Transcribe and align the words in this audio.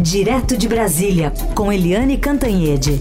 Direto 0.00 0.56
de 0.56 0.68
Brasília, 0.68 1.32
com 1.56 1.72
Eliane 1.72 2.16
Cantanhede. 2.16 3.00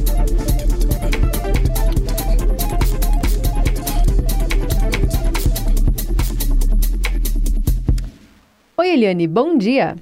Oi, 8.75 8.89
Eliane, 8.89 9.27
bom 9.27 9.55
dia. 9.55 9.95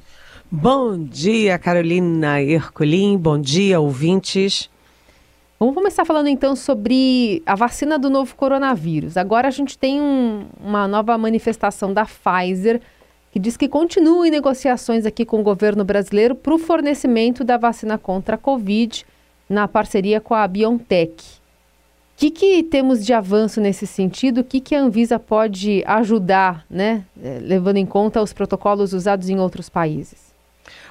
Bom 0.49 0.97
dia, 0.97 1.59
Carolina 1.59 2.41
Herculin. 2.41 3.17
Bom 3.17 3.37
dia, 3.37 3.77
ouvintes. 3.77 4.69
Vamos 5.59 5.75
começar 5.75 6.05
falando 6.05 6.29
então 6.29 6.55
sobre 6.55 7.43
a 7.45 7.55
vacina 7.55 7.99
do 7.99 8.09
novo 8.09 8.33
coronavírus. 8.37 9.17
Agora 9.17 9.49
a 9.49 9.51
gente 9.51 9.77
tem 9.77 9.99
um, 9.99 10.45
uma 10.61 10.87
nova 10.87 11.17
manifestação 11.17 11.93
da 11.93 12.05
Pfizer 12.05 12.79
que 13.35 13.39
diz 13.39 13.57
que 13.57 13.67
continua 13.67 14.25
em 14.25 14.31
negociações 14.31 15.05
aqui 15.05 15.25
com 15.25 15.41
o 15.41 15.43
governo 15.43 15.83
brasileiro 15.83 16.35
para 16.35 16.55
o 16.55 16.57
fornecimento 16.57 17.43
da 17.43 17.57
vacina 17.57 17.97
contra 17.97 18.35
a 18.35 18.37
Covid 18.37 19.05
na 19.49 19.67
parceria 19.67 20.21
com 20.21 20.33
a 20.33 20.47
BioNTech. 20.47 21.21
O 21.21 22.15
que, 22.15 22.31
que 22.31 22.63
temos 22.63 23.05
de 23.05 23.11
avanço 23.11 23.59
nesse 23.59 23.85
sentido? 23.85 24.39
O 24.39 24.43
que, 24.45 24.61
que 24.61 24.73
a 24.73 24.79
Anvisa 24.79 25.19
pode 25.19 25.83
ajudar, 25.85 26.65
né, 26.69 27.03
eh, 27.21 27.39
levando 27.41 27.75
em 27.75 27.85
conta 27.85 28.21
os 28.21 28.31
protocolos 28.31 28.93
usados 28.93 29.27
em 29.27 29.37
outros 29.37 29.67
países? 29.67 30.33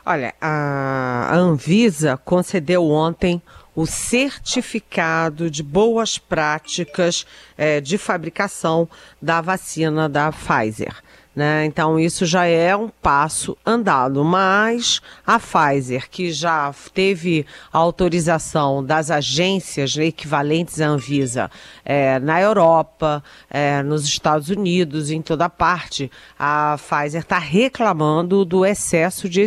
Olha, 0.05 0.35
a 0.39 1.35
Anvisa 1.35 2.19
concedeu 2.27 2.85
ontem 2.91 3.41
o 3.75 3.87
certificado 3.87 5.51
de 5.51 5.63
boas 5.63 6.19
práticas 6.19 7.25
é, 7.57 7.81
de 7.81 7.97
fabricação 7.97 8.87
da 9.21 9.41
vacina 9.41 10.11
da 10.11 10.31
Pfizer. 10.31 10.95
Né? 11.35 11.65
Então, 11.65 11.99
isso 11.99 12.25
já 12.25 12.47
é 12.47 12.77
um 12.77 12.89
passo 12.89 13.57
andado. 13.67 14.25
Mas 14.25 15.01
a 15.27 15.39
Pfizer, 15.41 16.09
que 16.09 16.33
já 16.33 16.73
teve 16.95 17.45
autorização 17.73 18.85
das 18.85 19.11
agências 19.11 19.97
equivalentes 19.97 20.81
à 20.81 20.87
Anvisa 20.87 21.51
é, 21.85 22.21
na 22.21 22.41
Europa, 22.41 23.23
é, 23.51 23.83
nos 23.83 24.05
Estados 24.05 24.49
Unidos, 24.49 25.11
em 25.11 25.21
toda 25.21 25.49
parte, 25.49 26.11
a 26.39 26.77
Pfizer 26.79 27.23
está 27.23 27.39
reclamando 27.39 28.45
do 28.45 28.65
excesso 28.65 29.29
de 29.29 29.41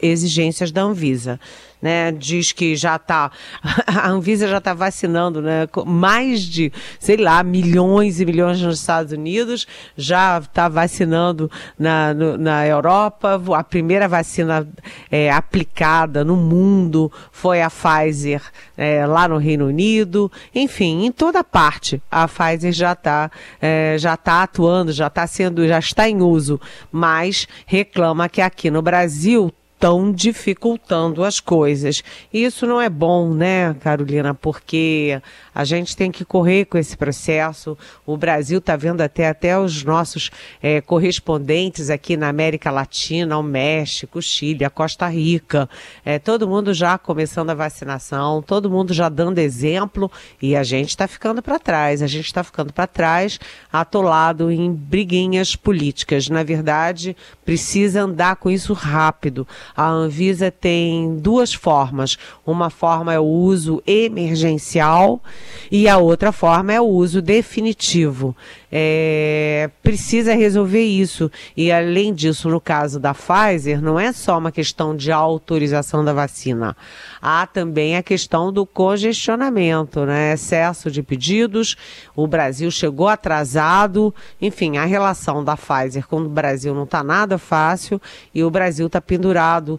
exigências 0.00 0.70
da 0.70 0.82
Anvisa 0.82 1.40
né? 1.82 2.12
Diz 2.12 2.52
que 2.52 2.76
já 2.76 2.94
está, 2.94 3.32
a 3.86 4.08
Anvisa 4.08 4.46
já 4.46 4.58
está 4.58 4.72
vacinando, 4.72 5.42
né? 5.42 5.68
Mais 5.84 6.42
de, 6.42 6.72
sei 7.00 7.16
lá, 7.16 7.42
milhões 7.42 8.20
e 8.20 8.24
milhões 8.24 8.62
nos 8.62 8.78
Estados 8.78 9.12
Unidos, 9.12 9.66
já 9.96 10.38
está 10.38 10.68
vacinando 10.68 11.50
na, 11.76 12.14
no, 12.14 12.38
na 12.38 12.64
Europa. 12.64 13.42
A 13.56 13.64
primeira 13.64 14.06
vacina 14.06 14.66
é, 15.10 15.30
aplicada 15.30 16.24
no 16.24 16.36
mundo 16.36 17.10
foi 17.32 17.60
a 17.60 17.68
Pfizer 17.68 18.40
é, 18.76 19.04
lá 19.04 19.26
no 19.26 19.38
Reino 19.38 19.66
Unido. 19.66 20.30
Enfim, 20.54 21.04
em 21.04 21.10
toda 21.10 21.42
parte 21.42 22.00
a 22.10 22.28
Pfizer 22.28 22.72
já 22.72 22.92
está 22.92 23.30
é, 23.60 23.96
já 23.98 24.16
tá 24.16 24.42
atuando, 24.44 24.92
já 24.92 25.08
está 25.08 25.26
sendo, 25.26 25.66
já 25.66 25.78
está 25.78 26.08
em 26.08 26.22
uso, 26.22 26.60
mas 26.90 27.48
reclama 27.66 28.28
que 28.28 28.40
aqui 28.40 28.70
no 28.70 28.82
Brasil 28.82 29.52
estão 29.82 30.12
dificultando 30.12 31.24
as 31.24 31.40
coisas. 31.40 32.04
E 32.32 32.44
isso 32.44 32.68
não 32.68 32.80
é 32.80 32.88
bom, 32.88 33.34
né, 33.34 33.74
Carolina? 33.80 34.32
Porque 34.32 35.20
a 35.52 35.64
gente 35.64 35.96
tem 35.96 36.08
que 36.12 36.24
correr 36.24 36.66
com 36.66 36.78
esse 36.78 36.96
processo. 36.96 37.76
O 38.06 38.16
Brasil 38.16 38.58
está 38.58 38.76
vendo 38.76 39.00
até, 39.00 39.28
até 39.28 39.58
os 39.58 39.82
nossos 39.82 40.30
é, 40.62 40.80
correspondentes 40.80 41.90
aqui 41.90 42.16
na 42.16 42.28
América 42.28 42.70
Latina, 42.70 43.36
o 43.36 43.42
México, 43.42 44.20
o 44.20 44.22
Chile, 44.22 44.64
a 44.64 44.70
Costa 44.70 45.08
Rica. 45.08 45.68
É, 46.04 46.16
todo 46.16 46.46
mundo 46.46 46.72
já 46.72 46.96
começando 46.96 47.50
a 47.50 47.54
vacinação, 47.54 48.40
todo 48.40 48.70
mundo 48.70 48.94
já 48.94 49.08
dando 49.08 49.38
exemplo 49.38 50.08
e 50.40 50.54
a 50.54 50.62
gente 50.62 50.90
está 50.90 51.08
ficando 51.08 51.42
para 51.42 51.58
trás. 51.58 52.02
A 52.02 52.06
gente 52.06 52.26
está 52.26 52.44
ficando 52.44 52.72
para 52.72 52.86
trás, 52.86 53.40
atolado 53.72 54.48
em 54.48 54.72
briguinhas 54.72 55.56
políticas. 55.56 56.28
Na 56.28 56.44
verdade, 56.44 57.16
precisa 57.44 58.02
andar 58.02 58.36
com 58.36 58.48
isso 58.48 58.72
rápido. 58.72 59.44
A 59.76 59.88
Anvisa 59.88 60.50
tem 60.50 61.16
duas 61.16 61.52
formas. 61.52 62.16
Uma 62.46 62.70
forma 62.70 63.12
é 63.12 63.18
o 63.18 63.24
uso 63.24 63.82
emergencial 63.86 65.22
e 65.70 65.88
a 65.88 65.98
outra 65.98 66.32
forma 66.32 66.72
é 66.72 66.80
o 66.80 66.86
uso 66.86 67.22
definitivo. 67.22 68.36
É, 68.74 69.68
precisa 69.82 70.34
resolver 70.34 70.82
isso. 70.82 71.30
E 71.54 71.70
além 71.70 72.14
disso, 72.14 72.48
no 72.48 72.58
caso 72.58 72.98
da 72.98 73.12
Pfizer, 73.12 73.82
não 73.82 74.00
é 74.00 74.12
só 74.14 74.38
uma 74.38 74.50
questão 74.50 74.96
de 74.96 75.12
autorização 75.12 76.02
da 76.02 76.14
vacina. 76.14 76.74
Há 77.20 77.46
também 77.46 77.98
a 77.98 78.02
questão 78.02 78.50
do 78.50 78.64
congestionamento, 78.64 80.06
né? 80.06 80.32
Excesso 80.32 80.90
de 80.90 81.02
pedidos. 81.02 81.76
O 82.16 82.26
Brasil 82.26 82.70
chegou 82.70 83.08
atrasado. 83.08 84.14
Enfim, 84.40 84.78
a 84.78 84.86
relação 84.86 85.44
da 85.44 85.54
Pfizer 85.54 86.08
com 86.08 86.22
o 86.22 86.28
Brasil 86.28 86.74
não 86.74 86.84
está 86.84 87.04
nada 87.04 87.36
fácil 87.36 88.00
e 88.34 88.42
o 88.42 88.50
Brasil 88.50 88.86
está 88.86 89.02
pendurado 89.02 89.78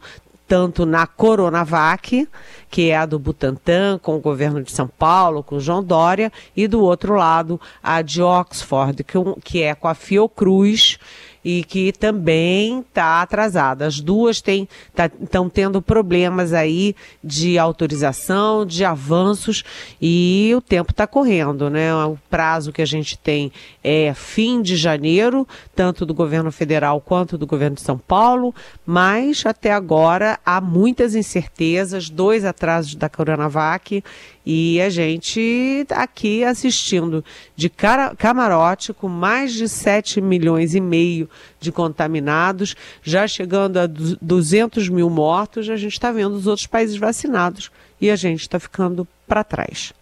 tanto 0.54 0.86
na 0.86 1.08
Coronavac, 1.08 2.30
que 2.70 2.92
é 2.92 2.98
a 2.98 3.08
do 3.08 3.18
Butantan, 3.18 3.98
com 3.98 4.16
o 4.16 4.20
governo 4.20 4.62
de 4.62 4.72
São 4.72 4.88
Paulo, 4.88 5.42
com 5.42 5.56
o 5.56 5.60
João 5.60 5.84
Dória, 5.84 6.32
e 6.56 6.68
do 6.68 6.80
outro 6.80 7.16
lado, 7.16 7.60
a 7.82 8.04
de 8.04 8.22
Oxford, 8.22 9.04
que, 9.04 9.18
que 9.44 9.64
é 9.64 9.74
com 9.74 9.88
a 9.88 9.96
Fiocruz, 9.96 11.00
e 11.44 11.64
que 11.64 11.92
também 11.92 12.80
está 12.80 13.22
atrasada. 13.22 13.86
As 13.86 14.00
duas 14.00 14.38
estão 14.38 14.68
tá, 14.94 15.10
tendo 15.52 15.82
problemas 15.82 16.54
aí 16.54 16.96
de 17.24 17.58
autorização, 17.58 18.66
de 18.66 18.86
avanços 18.86 19.64
e 20.02 20.54
o 20.56 20.62
tempo 20.62 20.92
está 20.92 21.06
correndo, 21.06 21.70
né? 21.70 21.94
O 21.96 22.18
prazo 22.30 22.72
que 22.72 22.82
a 22.82 22.86
gente 22.86 23.18
tem 23.18 23.52
é 23.84 24.14
fim 24.14 24.62
de 24.62 24.76
janeiro, 24.76 25.48
tanto 25.76 26.06
do 26.06 26.14
governo 26.14 26.52
federal 26.52 27.02
quanto 27.02 27.38
do 27.38 27.46
governo 27.46 27.76
de 27.76 27.82
São 27.82 27.98
Paulo, 27.98 28.54
mas 28.86 29.46
até 29.46 29.72
agora 29.72 30.40
há 30.46 30.62
muitas 30.62 31.16
incertezas, 31.16 32.10
dois 32.10 32.46
atrasos 32.46 32.96
da 32.96 33.10
Coronavac 33.10 34.04
e 34.46 34.82
a 34.82 34.90
gente 34.90 35.86
tá 35.88 36.04
aqui 36.04 36.44
assistindo 36.44 37.24
de 37.56 37.70
cara, 37.70 38.14
camarote 38.16 38.94
com 38.94 39.08
mais 39.08 39.54
de 39.54 39.70
7 39.70 40.20
milhões 40.20 40.76
e 40.76 40.82
meio 40.82 41.30
de 41.60 41.72
contaminados, 41.72 42.76
já 43.02 43.26
chegando 43.26 43.78
a 43.78 43.88
200 43.88 44.90
mil 44.90 45.10
mortos, 45.10 45.70
a 45.70 45.78
gente 45.78 45.94
está 45.94 46.12
vendo 46.12 46.34
os 46.34 46.46
outros 46.46 46.68
países 46.68 46.98
vacinados 46.98 47.72
e 48.02 48.12
a 48.12 48.16
gente 48.16 48.42
está 48.42 48.60
ficando 48.60 49.08
para 49.28 49.44
trás. 49.44 49.94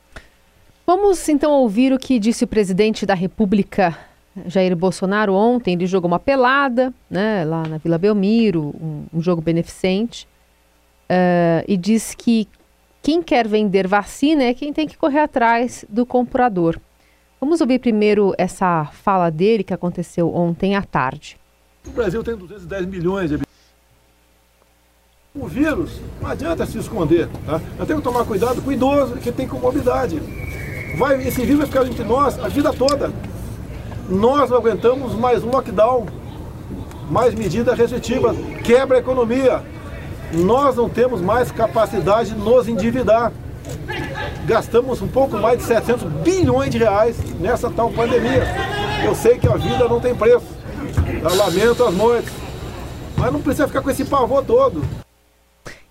Vamos 0.85 1.29
então 1.29 1.51
ouvir 1.51 1.93
o 1.93 1.99
que 1.99 2.17
disse 2.17 2.43
o 2.43 2.47
presidente 2.47 3.05
da 3.05 3.13
República, 3.13 3.97
Jair 4.47 4.75
Bolsonaro, 4.75 5.33
ontem. 5.33 5.73
Ele 5.73 5.85
jogou 5.85 6.07
uma 6.07 6.19
pelada 6.19 6.91
né, 7.09 7.45
lá 7.45 7.63
na 7.67 7.77
Vila 7.77 7.97
Belmiro, 7.97 8.75
um, 8.81 9.05
um 9.13 9.21
jogo 9.21 9.41
beneficente, 9.41 10.27
uh, 11.09 11.63
e 11.67 11.77
disse 11.77 12.17
que 12.17 12.47
quem 13.01 13.21
quer 13.23 13.47
vender 13.47 13.87
vacina 13.87 14.43
é 14.43 14.53
quem 14.53 14.71
tem 14.71 14.87
que 14.87 14.97
correr 14.97 15.19
atrás 15.19 15.83
do 15.89 16.05
comprador. 16.05 16.79
Vamos 17.39 17.59
ouvir 17.59 17.79
primeiro 17.79 18.35
essa 18.37 18.85
fala 18.85 19.31
dele 19.31 19.63
que 19.63 19.73
aconteceu 19.73 20.33
ontem 20.33 20.75
à 20.75 20.83
tarde. 20.83 21.39
O 21.87 21.89
Brasil 21.89 22.23
tem 22.23 22.35
210 22.35 22.85
milhões 22.85 23.29
de. 23.31 23.39
O 25.33 25.47
vírus 25.47 25.99
não 26.21 26.29
adianta 26.29 26.65
se 26.67 26.77
esconder. 26.77 27.27
Tá? 27.45 27.59
Nós 27.79 27.87
que 27.97 28.03
tomar 28.03 28.25
cuidado 28.25 28.61
com 28.61 28.69
o 28.69 28.73
idoso 28.73 29.15
que 29.15 29.31
tem 29.31 29.47
comorbidade. 29.47 30.19
Vai, 30.97 31.25
esse 31.27 31.41
vírus 31.41 31.57
vai 31.57 31.67
ficar 31.67 31.87
entre 31.87 32.03
nós 32.03 32.37
a 32.37 32.47
vida 32.47 32.71
toda. 32.71 33.11
Nós 34.07 34.49
não 34.51 34.57
aguentamos 34.57 35.15
mais 35.15 35.41
lockdown, 35.41 36.05
mais 37.09 37.33
medidas 37.33 37.75
restritivas, 37.75 38.35
quebra 38.63 38.97
a 38.97 38.99
economia 38.99 39.63
nós 40.33 40.75
não 40.75 40.89
temos 40.89 41.21
mais 41.21 41.51
capacidade 41.51 42.31
de 42.31 42.39
nos 42.39 42.67
endividar. 42.67 43.31
Gastamos 44.45 45.01
um 45.01 45.07
pouco 45.07 45.37
mais 45.37 45.57
de 45.59 45.63
700 45.63 46.03
bilhões 46.23 46.69
de 46.69 46.77
reais 46.77 47.17
nessa 47.39 47.69
tal 47.69 47.91
pandemia. 47.91 48.43
Eu 49.03 49.15
sei 49.15 49.37
que 49.37 49.47
a 49.47 49.55
vida 49.55 49.87
não 49.87 49.99
tem 49.99 50.15
preço. 50.15 50.45
Eu 51.21 51.35
lamento 51.35 51.83
as 51.83 51.93
mortes. 51.93 52.33
Mas 53.17 53.31
não 53.31 53.41
precisa 53.41 53.67
ficar 53.67 53.81
com 53.81 53.89
esse 53.89 54.03
pavor 54.05 54.43
todo. 54.43 54.81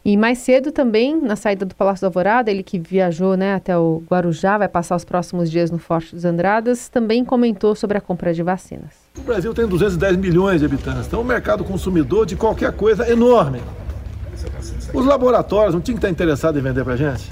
E 0.02 0.16
mais 0.16 0.38
cedo 0.38 0.72
também, 0.72 1.20
na 1.20 1.36
saída 1.36 1.66
do 1.66 1.74
Palácio 1.74 2.02
da 2.02 2.08
Alvorada, 2.08 2.50
ele 2.50 2.62
que 2.62 2.78
viajou 2.78 3.36
né, 3.36 3.54
até 3.54 3.76
o 3.76 4.02
Guarujá, 4.10 4.56
vai 4.56 4.68
passar 4.68 4.96
os 4.96 5.04
próximos 5.04 5.50
dias 5.50 5.70
no 5.70 5.78
Forte 5.78 6.14
dos 6.14 6.24
Andradas, 6.24 6.88
também 6.88 7.22
comentou 7.22 7.74
sobre 7.74 7.98
a 7.98 8.00
compra 8.00 8.32
de 8.32 8.42
vacinas. 8.42 8.94
O 9.18 9.20
Brasil 9.20 9.52
tem 9.52 9.66
210 9.66 10.16
milhões 10.16 10.60
de 10.60 10.66
habitantes, 10.66 11.06
então 11.06 11.20
o 11.20 11.24
mercado 11.24 11.62
consumidor 11.64 12.24
de 12.24 12.34
qualquer 12.34 12.72
coisa 12.72 13.04
é 13.04 13.12
enorme. 13.12 13.60
Os 14.92 15.06
laboratórios 15.06 15.74
não 15.74 15.80
tinham 15.80 15.96
que 15.96 16.04
estar 16.06 16.10
interessados 16.10 16.60
em 16.60 16.62
vender 16.62 16.84
para 16.84 16.94
a 16.94 16.96
gente? 16.96 17.30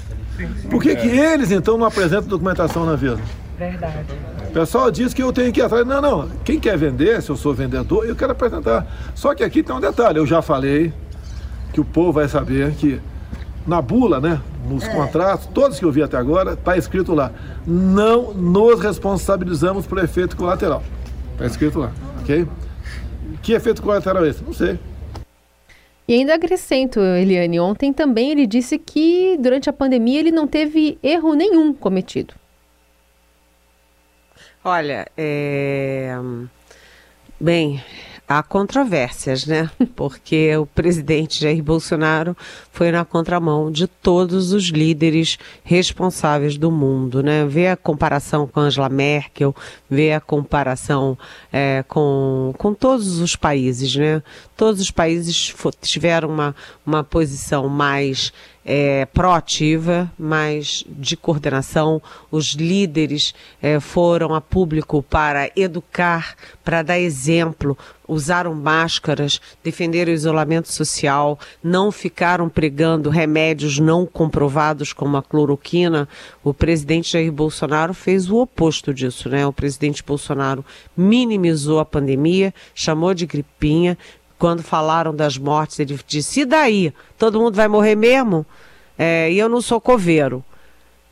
Por 0.69 0.81
que, 0.81 0.95
que 0.95 1.07
eles, 1.07 1.51
então, 1.51 1.77
não 1.77 1.85
apresentam 1.85 2.27
documentação 2.27 2.85
na 2.85 2.95
Visa? 2.95 3.19
Verdade. 3.57 4.05
O 4.47 4.51
pessoal 4.51 4.89
diz 4.89 5.13
que 5.13 5.21
eu 5.21 5.33
tenho 5.33 5.51
que 5.51 5.59
ir 5.59 5.63
atrás. 5.63 5.85
Não, 5.85 6.01
não. 6.01 6.29
Quem 6.43 6.59
quer 6.59 6.77
vender, 6.77 7.21
se 7.21 7.29
eu 7.29 7.35
sou 7.35 7.53
vendedor, 7.53 8.05
eu 8.05 8.15
quero 8.15 8.31
apresentar. 8.31 8.87
Só 9.13 9.35
que 9.35 9.43
aqui 9.43 9.61
tem 9.61 9.75
um 9.75 9.81
detalhe. 9.81 10.17
Eu 10.17 10.25
já 10.25 10.41
falei 10.41 10.93
que 11.73 11.81
o 11.81 11.85
povo 11.85 12.13
vai 12.13 12.27
saber 12.27 12.71
que 12.71 13.01
na 13.67 13.81
bula, 13.81 14.19
né, 14.19 14.41
nos 14.67 14.83
é. 14.83 14.89
contratos, 14.89 15.45
todos 15.53 15.77
que 15.77 15.85
eu 15.85 15.91
vi 15.91 16.01
até 16.01 16.17
agora, 16.17 16.53
está 16.53 16.77
escrito 16.77 17.13
lá: 17.13 17.31
não 17.67 18.33
nos 18.33 18.79
responsabilizamos 18.79 19.85
por 19.85 19.97
efeito 19.99 20.35
colateral. 20.35 20.81
Está 21.33 21.45
escrito 21.45 21.79
lá, 21.79 21.91
ok? 22.21 22.47
Que 23.41 23.53
efeito 23.53 23.81
colateral 23.81 24.25
é 24.25 24.29
esse? 24.29 24.43
Não 24.43 24.53
sei. 24.53 24.79
E 26.09 26.13
ainda 26.15 26.33
acrescento, 26.33 26.99
Eliane, 26.99 27.59
ontem 27.59 27.93
também 27.93 28.31
ele 28.31 28.47
disse 28.47 28.79
que 28.79 29.37
durante 29.39 29.69
a 29.69 29.73
pandemia 29.73 30.19
ele 30.19 30.31
não 30.31 30.47
teve 30.47 30.97
erro 31.03 31.35
nenhum 31.35 31.71
cometido. 31.71 32.33
Olha, 34.63 35.07
é... 35.15 36.11
bem, 37.39 37.83
há 38.29 38.43
controvérsias, 38.43 39.47
né? 39.47 39.71
Porque 39.95 40.55
o 40.55 40.67
presidente 40.67 41.41
Jair 41.41 41.63
Bolsonaro 41.63 42.37
foi 42.71 42.91
na 42.91 43.03
contramão 43.03 43.71
de 43.71 43.87
todos 43.87 44.53
os 44.53 44.65
líderes 44.65 45.39
responsáveis 45.63 46.55
do 46.55 46.69
mundo, 46.69 47.23
né? 47.23 47.43
Vê 47.47 47.69
a 47.69 47.75
comparação 47.75 48.45
com 48.45 48.59
Angela 48.59 48.87
Merkel, 48.87 49.55
vê 49.89 50.13
a 50.13 50.21
comparação 50.21 51.17
é, 51.51 51.83
com, 51.87 52.53
com 52.55 52.71
todos 52.71 53.19
os 53.19 53.35
países, 53.35 53.95
né? 53.95 54.21
Todos 54.55 54.79
os 54.79 54.91
países 54.91 55.55
tiveram 55.81 56.29
uma, 56.29 56.55
uma 56.85 57.03
posição 57.03 57.67
mais 57.67 58.31
é, 58.71 59.07
proativa, 59.07 60.11
mas 60.15 60.85
de 60.87 61.17
coordenação. 61.17 61.99
Os 62.29 62.53
líderes 62.53 63.33
é, 63.59 63.79
foram 63.79 64.35
a 64.35 64.39
público 64.39 65.01
para 65.01 65.49
educar, 65.55 66.35
para 66.63 66.83
dar 66.83 66.99
exemplo, 66.99 67.75
usaram 68.07 68.53
máscaras, 68.53 69.41
defenderam 69.63 70.11
o 70.11 70.15
isolamento 70.15 70.71
social, 70.71 71.39
não 71.63 71.91
ficaram 71.91 72.47
pregando 72.47 73.09
remédios 73.09 73.79
não 73.79 74.05
comprovados 74.05 74.93
como 74.93 75.17
a 75.17 75.23
cloroquina. 75.23 76.07
O 76.43 76.53
presidente 76.53 77.13
Jair 77.13 77.31
Bolsonaro 77.31 77.95
fez 77.95 78.29
o 78.29 78.37
oposto 78.37 78.93
disso, 78.93 79.29
né? 79.29 79.47
O 79.47 79.53
presidente 79.53 80.03
Bolsonaro 80.03 80.63
minimizou 80.95 81.79
a 81.79 81.85
pandemia, 81.85 82.53
chamou 82.75 83.15
de 83.15 83.25
gripinha, 83.25 83.97
quando 84.39 84.63
falaram 84.63 85.13
das 85.13 85.37
mortes, 85.37 85.79
ele 85.79 85.99
disse: 86.07 86.41
e 86.41 86.45
daí? 86.45 86.93
Todo 87.17 87.39
mundo 87.39 87.55
vai 87.55 87.67
morrer 87.67 87.95
mesmo? 87.95 88.45
É, 88.97 89.29
e 89.31 89.37
eu 89.37 89.49
não 89.49 89.61
sou 89.61 89.79
coveiro. 89.79 90.43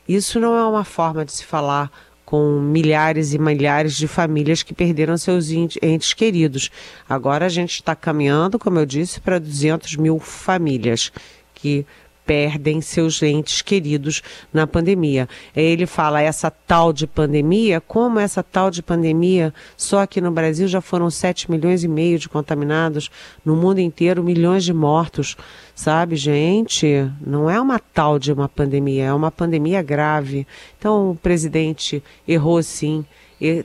Isso 0.08 0.40
não 0.40 0.56
é 0.56 0.66
uma 0.66 0.86
forma 0.86 1.26
de 1.26 1.34
se 1.34 1.44
falar 1.44 1.92
com 2.26 2.60
milhares 2.60 3.34
e 3.34 3.38
milhares 3.38 3.96
de 3.96 4.08
famílias 4.08 4.64
que 4.64 4.74
perderam 4.74 5.18
seus 5.18 5.50
entes 5.52 6.14
queridos. 6.14 6.70
Agora 7.08 7.46
a 7.46 7.50
gente 7.50 7.76
está 7.76 7.96
caminhando, 7.96 8.58
como 8.58 8.80
eu 8.80 8.86
disse, 8.86 9.20
para 9.22 9.40
200 9.40 9.96
mil 9.98 10.20
famílias 10.20 11.12
que 11.54 11.86
perdem 12.28 12.82
seus 12.82 13.24
entes 13.24 13.62
queridos 13.62 14.22
na 14.54 14.68
pandemia. 14.68 15.30
Ele 15.56 15.86
fala 15.86 16.22
essa 16.22 16.52
tal 16.52 16.92
de 16.92 17.08
pandemia, 17.08 17.80
como 17.80 18.20
essa 18.20 18.44
tal 18.44 18.70
de 18.70 18.84
pandemia, 18.84 19.54
só 19.78 20.02
aqui 20.02 20.20
no 20.20 20.30
Brasil 20.30 20.68
já 20.68 20.82
foram 20.82 21.10
7 21.10 21.50
milhões 21.50 21.86
e 21.86 21.88
meio 21.88 22.20
de 22.20 22.28
contaminados, 22.28 23.10
no 23.46 23.56
mundo 23.56 23.80
inteiro 23.80 24.22
milhões 24.22 24.66
de 24.66 24.74
mortos. 24.74 25.38
Sabe, 25.74 26.18
gente, 26.18 27.10
não 27.26 27.50
é 27.50 27.60
uma 27.62 27.80
tal 27.80 28.20
de 28.20 28.34
uma 28.34 28.50
pandemia, 28.50 29.06
é 29.06 29.14
uma 29.14 29.32
pandemia 29.32 29.82
grave. 29.82 30.46
Então 30.78 31.12
o 31.12 31.16
presidente 31.16 32.04
errou 32.28 32.62
sim 32.62 33.06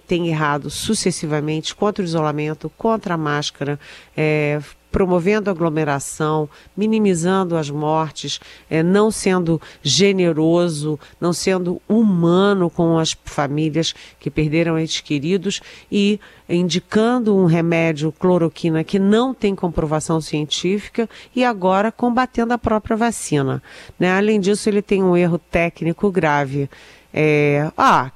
tem 0.06 0.28
errado 0.28 0.68
sucessivamente 0.68 1.74
contra 1.74 2.02
o 2.02 2.04
isolamento, 2.04 2.70
contra 2.76 3.14
a 3.14 3.16
máscara, 3.16 3.80
é, 4.14 4.60
promovendo 4.92 5.50
aglomeração, 5.50 6.48
minimizando 6.76 7.56
as 7.56 7.70
mortes, 7.70 8.38
é, 8.68 8.82
não 8.82 9.10
sendo 9.10 9.60
generoso, 9.82 11.00
não 11.18 11.32
sendo 11.32 11.80
humano 11.88 12.68
com 12.68 12.98
as 12.98 13.16
famílias 13.24 13.94
que 14.20 14.30
perderam 14.30 14.78
entes 14.78 15.00
queridos 15.00 15.62
e 15.90 16.20
indicando 16.46 17.34
um 17.34 17.46
remédio 17.46 18.12
cloroquina 18.12 18.84
que 18.84 18.98
não 18.98 19.32
tem 19.32 19.54
comprovação 19.54 20.20
científica 20.20 21.08
e 21.34 21.42
agora 21.42 21.90
combatendo 21.90 22.52
a 22.52 22.58
própria 22.58 22.96
vacina. 22.96 23.62
Né? 23.98 24.12
Além 24.12 24.38
disso, 24.38 24.68
ele 24.68 24.82
tem 24.82 25.02
um 25.02 25.16
erro 25.16 25.38
técnico 25.38 26.10
grave 26.10 26.68
é, 27.12 27.70
ah, 27.76 28.10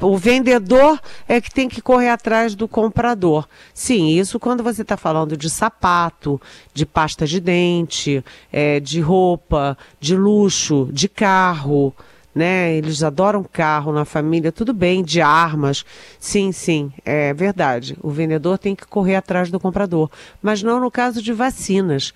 o 0.00 0.16
vendedor 0.16 0.98
é 1.28 1.40
que 1.40 1.52
tem 1.52 1.68
que 1.68 1.82
correr 1.82 2.08
atrás 2.08 2.54
do 2.54 2.66
comprador. 2.66 3.46
Sim, 3.74 4.08
isso 4.08 4.40
quando 4.40 4.62
você 4.62 4.82
está 4.82 4.96
falando 4.96 5.36
de 5.36 5.50
sapato, 5.50 6.40
de 6.72 6.86
pasta 6.86 7.26
de 7.26 7.40
dente, 7.40 8.24
é, 8.50 8.80
de 8.80 9.00
roupa, 9.00 9.76
de 10.00 10.16
luxo, 10.16 10.88
de 10.90 11.08
carro, 11.08 11.94
né? 12.34 12.72
Eles 12.74 13.02
adoram 13.02 13.44
carro 13.44 13.92
na 13.92 14.04
família, 14.04 14.52
tudo 14.52 14.72
bem, 14.72 15.02
de 15.02 15.20
armas. 15.20 15.84
Sim, 16.18 16.52
sim, 16.52 16.92
é 17.04 17.34
verdade. 17.34 17.96
O 18.00 18.10
vendedor 18.10 18.56
tem 18.56 18.74
que 18.74 18.86
correr 18.86 19.16
atrás 19.16 19.50
do 19.50 19.60
comprador. 19.60 20.10
Mas 20.40 20.62
não 20.62 20.80
no 20.80 20.90
caso 20.90 21.20
de 21.20 21.32
vacinas, 21.32 22.14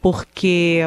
porque 0.00 0.80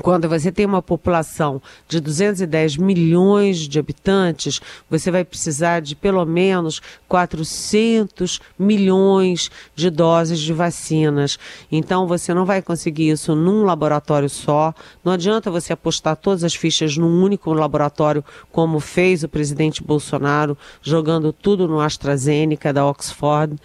quando 0.00 0.26
você 0.28 0.50
tem 0.50 0.64
uma 0.64 0.80
população 0.80 1.60
de 1.86 2.00
210 2.00 2.78
milhões 2.78 3.58
de 3.68 3.78
habitantes, 3.78 4.60
você 4.88 5.10
vai 5.10 5.22
precisar 5.22 5.80
de 5.80 5.94
pelo 5.94 6.24
menos 6.24 6.80
400 7.06 8.40
milhões 8.58 9.50
de 9.74 9.90
doses 9.90 10.40
de 10.40 10.52
vacinas. 10.52 11.38
Então 11.70 12.06
você 12.06 12.32
não 12.32 12.46
vai 12.46 12.62
conseguir 12.62 13.10
isso 13.10 13.34
num 13.34 13.64
laboratório 13.64 14.30
só. 14.30 14.74
Não 15.04 15.12
adianta 15.12 15.50
você 15.50 15.74
apostar 15.74 16.16
todas 16.16 16.42
as 16.42 16.54
fichas 16.54 16.96
num 16.96 17.22
único 17.22 17.52
laboratório, 17.52 18.24
como 18.50 18.80
fez 18.80 19.22
o 19.22 19.28
presidente 19.28 19.84
Bolsonaro, 19.84 20.56
jogando 20.80 21.32
tudo 21.32 21.68
no 21.68 21.80
AstraZeneca 21.80 22.72
da 22.72 22.86
Oxford. 22.86 23.56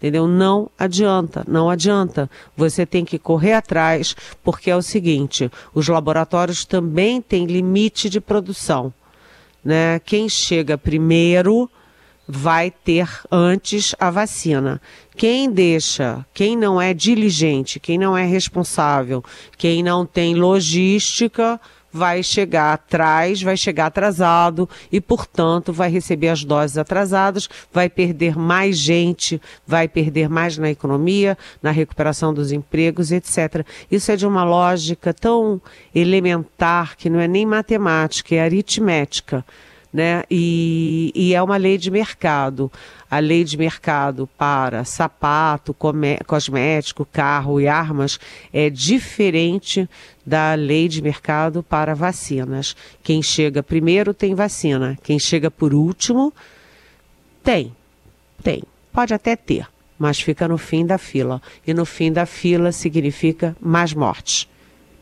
Entendeu? 0.00 0.26
Não 0.26 0.70
adianta, 0.78 1.44
não 1.46 1.68
adianta. 1.68 2.30
Você 2.56 2.86
tem 2.86 3.04
que 3.04 3.18
correr 3.18 3.52
atrás, 3.52 4.16
porque 4.42 4.70
é 4.70 4.76
o 4.76 4.80
seguinte: 4.80 5.50
os 5.74 5.88
laboratórios 5.88 6.64
também 6.64 7.20
têm 7.20 7.44
limite 7.44 8.08
de 8.08 8.18
produção. 8.18 8.94
Né? 9.62 9.98
Quem 9.98 10.26
chega 10.26 10.78
primeiro 10.78 11.70
vai 12.26 12.70
ter 12.70 13.06
antes 13.30 13.94
a 13.98 14.10
vacina. 14.10 14.80
Quem 15.16 15.50
deixa, 15.50 16.24
quem 16.32 16.56
não 16.56 16.80
é 16.80 16.94
diligente, 16.94 17.78
quem 17.78 17.98
não 17.98 18.16
é 18.16 18.24
responsável, 18.24 19.22
quem 19.58 19.82
não 19.82 20.06
tem 20.06 20.34
logística, 20.34 21.60
vai 21.92 22.22
chegar 22.22 22.72
atrás, 22.72 23.42
vai 23.42 23.56
chegar 23.56 23.86
atrasado 23.86 24.68
e, 24.90 25.00
portanto, 25.00 25.72
vai 25.72 25.90
receber 25.90 26.28
as 26.28 26.44
doses 26.44 26.78
atrasadas, 26.78 27.48
vai 27.72 27.88
perder 27.88 28.36
mais 28.38 28.78
gente, 28.78 29.40
vai 29.66 29.88
perder 29.88 30.28
mais 30.28 30.56
na 30.56 30.70
economia, 30.70 31.36
na 31.62 31.70
recuperação 31.70 32.32
dos 32.32 32.52
empregos, 32.52 33.12
etc. 33.12 33.64
Isso 33.90 34.12
é 34.12 34.16
de 34.16 34.26
uma 34.26 34.44
lógica 34.44 35.12
tão 35.12 35.60
elementar 35.94 36.96
que 36.96 37.10
não 37.10 37.20
é 37.20 37.26
nem 37.26 37.44
matemática, 37.44 38.34
é 38.34 38.40
aritmética 38.40 39.44
né? 39.92 40.22
E, 40.30 41.12
e, 41.14 41.34
é 41.34 41.42
uma 41.42 41.56
lei 41.56 41.76
de 41.76 41.90
mercado. 41.90 42.70
A 43.10 43.18
lei 43.18 43.42
de 43.42 43.58
mercado 43.58 44.28
para 44.38 44.84
sapato, 44.84 45.74
cosmético, 46.26 47.04
carro 47.04 47.60
e 47.60 47.66
armas 47.66 48.20
é 48.52 48.70
diferente 48.70 49.88
da 50.30 50.54
lei 50.54 50.86
de 50.86 51.02
mercado 51.02 51.60
para 51.60 51.92
vacinas. 51.92 52.76
Quem 53.02 53.20
chega 53.20 53.62
primeiro 53.62 54.14
tem 54.14 54.32
vacina, 54.32 54.96
quem 55.02 55.18
chega 55.18 55.50
por 55.50 55.74
último 55.74 56.32
tem, 57.42 57.74
tem, 58.42 58.62
pode 58.92 59.12
até 59.12 59.34
ter, 59.34 59.66
mas 59.98 60.20
fica 60.20 60.46
no 60.46 60.56
fim 60.56 60.86
da 60.86 60.98
fila. 60.98 61.42
E 61.66 61.74
no 61.74 61.84
fim 61.84 62.12
da 62.12 62.24
fila 62.26 62.70
significa 62.70 63.56
mais 63.60 63.92
mortes, 63.92 64.46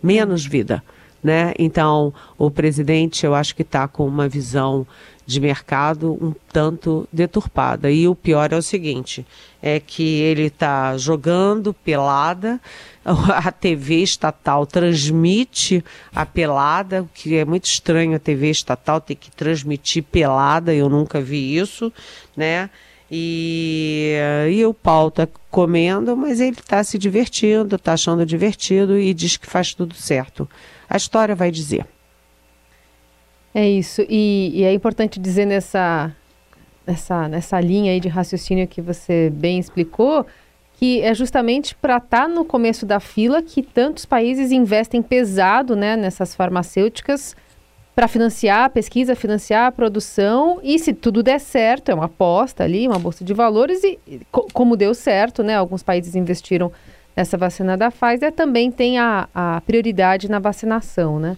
menos 0.03 0.47
vida 0.47 0.83
né? 1.23 1.53
Então, 1.59 2.13
o 2.37 2.51
presidente, 2.51 3.27
eu 3.27 3.35
acho 3.35 3.55
que 3.55 3.63
está 3.63 3.89
com 3.89 4.07
uma 4.07 4.29
visão 4.29 4.87
de 5.29 5.41
mercado 5.41 6.17
um 6.23 6.33
tanto 6.51 7.07
deturpada. 7.13 7.91
E 7.91 8.09
o 8.09 8.15
pior 8.15 8.51
é 8.51 8.57
o 8.57 8.63
seguinte: 8.63 9.27
é 9.61 9.79
que 9.79 10.23
ele 10.23 10.45
está 10.45 10.97
jogando 10.97 11.75
pelada, 11.75 12.59
a 13.05 13.53
TV 13.53 13.97
estatal 13.97 14.65
transmite 14.65 15.85
a 16.15 16.25
pelada, 16.25 17.03
o 17.03 17.11
que 17.13 17.37
é 17.37 17.45
muito 17.45 17.67
estranho 17.67 18.17
a 18.17 18.19
TV 18.19 18.49
estatal 18.49 19.03
ter 19.03 19.17
que 19.17 19.31
transmitir 19.31 20.03
pelada, 20.03 20.73
eu 20.73 20.89
nunca 20.89 21.21
vi 21.21 21.59
isso, 21.59 21.93
né? 22.35 22.71
E, 23.11 24.17
e 24.51 24.65
o 24.65 24.73
pau 24.73 25.11
tá 25.11 25.29
comendo, 25.51 26.17
mas 26.17 26.41
ele 26.41 26.57
está 26.59 26.83
se 26.83 26.97
divertindo, 26.97 27.77
está 27.77 27.93
achando 27.93 28.25
divertido 28.25 28.99
e 28.99 29.13
diz 29.13 29.37
que 29.37 29.47
faz 29.47 29.75
tudo 29.75 29.95
certo. 29.95 30.49
A 30.89 30.97
história 30.97 31.35
vai 31.35 31.51
dizer. 31.51 31.87
É 33.55 33.69
isso. 33.69 34.02
E, 34.09 34.52
e 34.55 34.64
é 34.64 34.73
importante 34.73 35.19
dizer 35.19 35.47
nessa, 35.47 36.14
nessa, 36.87 37.28
nessa 37.28 37.61
linha 37.61 37.93
aí 37.93 38.00
de 38.00 38.09
raciocínio 38.09 38.67
que 38.67 38.81
você 38.81 39.31
bem 39.31 39.59
explicou 39.59 40.26
que 40.78 41.02
é 41.02 41.12
justamente 41.12 41.75
para 41.75 41.97
estar 41.97 42.23
tá 42.23 42.28
no 42.28 42.45
começo 42.45 42.87
da 42.87 43.00
fila 43.00 43.43
que 43.43 43.62
tantos 43.62 44.05
países 44.05 44.52
investem 44.52 45.02
pesado 45.02 45.75
né, 45.75 45.97
nessas 45.97 46.37
farmacêuticas 46.37 47.35
para 47.97 48.07
financiar 48.07 48.67
a 48.67 48.69
pesquisa, 48.69 49.17
financiar 49.17 49.67
a 49.67 49.73
produção 49.73 50.61
e 50.62 50.78
se 50.78 50.93
tudo 50.93 51.21
der 51.21 51.40
certo, 51.40 51.90
é 51.90 51.95
uma 51.95 52.05
aposta 52.05 52.62
ali, 52.62 52.87
uma 52.87 52.99
bolsa 52.99 53.25
de 53.25 53.35
valores 53.35 53.83
e 53.83 53.99
como 54.31 54.76
deu 54.76 54.95
certo, 54.95 55.43
né, 55.43 55.57
alguns 55.57 55.83
países 55.83 56.14
investiram 56.14 56.71
nessa 57.17 57.37
vacina 57.37 57.76
da 57.76 57.90
Pfizer, 57.90 58.31
também 58.31 58.71
tem 58.71 59.00
a, 59.00 59.28
a 59.35 59.61
prioridade 59.62 60.31
na 60.31 60.38
vacinação, 60.38 61.19
né? 61.19 61.37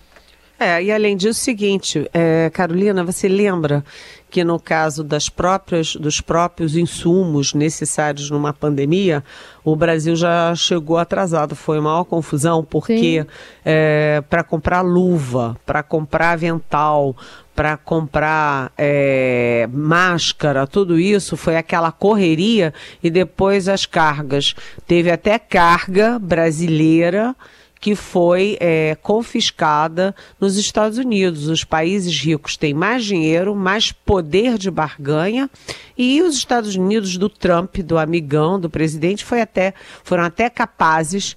É, 0.63 0.83
e 0.83 0.93
além 0.93 1.17
disso, 1.17 1.41
o 1.41 1.43
seguinte, 1.43 2.07
é, 2.13 2.51
Carolina, 2.53 3.03
você 3.03 3.27
lembra 3.27 3.83
que 4.29 4.45
no 4.45 4.61
caso 4.61 5.03
das 5.03 5.27
próprias, 5.31 5.97
dos 5.97 6.21
próprios 6.21 6.77
insumos 6.77 7.55
necessários 7.55 8.29
numa 8.29 8.53
pandemia, 8.53 9.25
o 9.65 9.75
Brasil 9.75 10.15
já 10.15 10.55
chegou 10.55 10.99
atrasado. 10.99 11.57
Foi 11.57 11.81
maior 11.81 12.05
confusão, 12.05 12.63
porque 12.63 13.25
é, 13.65 14.23
para 14.29 14.45
comprar 14.45 14.83
luva, 14.83 15.57
para 15.65 15.83
comprar 15.83 16.33
avental, 16.33 17.17
para 17.55 17.79
comprar 17.79 18.71
é, 18.77 19.67
máscara, 19.73 20.67
tudo 20.67 20.99
isso 20.99 21.39
foi 21.39 21.57
aquela 21.57 21.91
correria 21.91 22.75
e 23.03 23.09
depois 23.09 23.67
as 23.67 23.87
cargas. 23.87 24.55
Teve 24.87 25.11
até 25.11 25.39
carga 25.39 26.19
brasileira 26.19 27.35
que 27.81 27.95
foi 27.95 28.59
é, 28.61 28.97
confiscada 29.03 30.15
nos 30.39 30.57
Estados 30.57 30.99
Unidos. 30.99 31.49
Os 31.49 31.65
países 31.65 32.17
ricos 32.21 32.57
têm 32.57 32.75
mais 32.75 33.05
dinheiro, 33.05 33.55
mais 33.55 33.91
poder 33.91 34.59
de 34.59 34.71
barganha 34.71 35.49
e 35.97 36.21
os 36.21 36.37
Estados 36.37 36.77
Unidos 36.77 37.17
do 37.17 37.29
Trump, 37.29 37.79
do 37.79 37.99
amigão, 37.99 38.61
do 38.61 38.69
presidente, 38.69 39.25
foi 39.25 39.41
até, 39.41 39.73
foram 40.05 40.25
até 40.25 40.51
capazes 40.51 41.37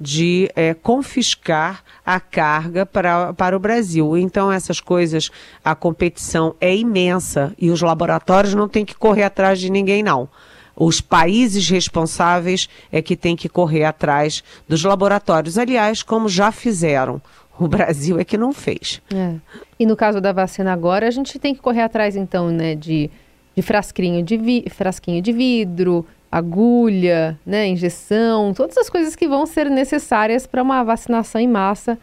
de 0.00 0.50
é, 0.56 0.74
confiscar 0.74 1.84
a 2.04 2.18
carga 2.18 2.84
para, 2.84 3.32
para 3.32 3.56
o 3.56 3.60
Brasil. 3.60 4.16
Então, 4.16 4.50
essas 4.50 4.80
coisas, 4.80 5.30
a 5.64 5.74
competição 5.74 6.56
é 6.60 6.74
imensa 6.74 7.54
e 7.56 7.70
os 7.70 7.80
laboratórios 7.80 8.54
não 8.54 8.68
têm 8.68 8.84
que 8.84 8.94
correr 8.94 9.22
atrás 9.22 9.60
de 9.60 9.70
ninguém, 9.70 10.02
não. 10.02 10.28
Os 10.76 11.00
países 11.00 11.68
responsáveis 11.68 12.68
é 12.90 13.00
que 13.00 13.16
têm 13.16 13.36
que 13.36 13.48
correr 13.48 13.84
atrás 13.84 14.42
dos 14.68 14.82
laboratórios. 14.82 15.56
Aliás, 15.58 16.02
como 16.02 16.28
já 16.28 16.50
fizeram. 16.50 17.20
O 17.58 17.68
Brasil 17.68 18.18
é 18.18 18.24
que 18.24 18.36
não 18.36 18.52
fez. 18.52 19.00
É. 19.14 19.34
E 19.78 19.86
no 19.86 19.96
caso 19.96 20.20
da 20.20 20.32
vacina 20.32 20.72
agora, 20.72 21.06
a 21.06 21.10
gente 21.10 21.38
tem 21.38 21.54
que 21.54 21.60
correr 21.60 21.82
atrás, 21.82 22.16
então, 22.16 22.50
né, 22.50 22.74
de, 22.74 23.08
de 23.54 23.62
frasquinho 23.62 24.24
de, 24.24 24.36
vi, 24.36 24.64
frasquinho 24.70 25.22
de 25.22 25.32
vidro, 25.32 26.04
agulha, 26.30 27.38
né, 27.46 27.68
injeção, 27.68 28.52
todas 28.52 28.76
as 28.76 28.90
coisas 28.90 29.14
que 29.14 29.28
vão 29.28 29.46
ser 29.46 29.70
necessárias 29.70 30.48
para 30.48 30.62
uma 30.62 30.82
vacinação 30.82 31.40
em 31.40 31.46
massa 31.46 31.96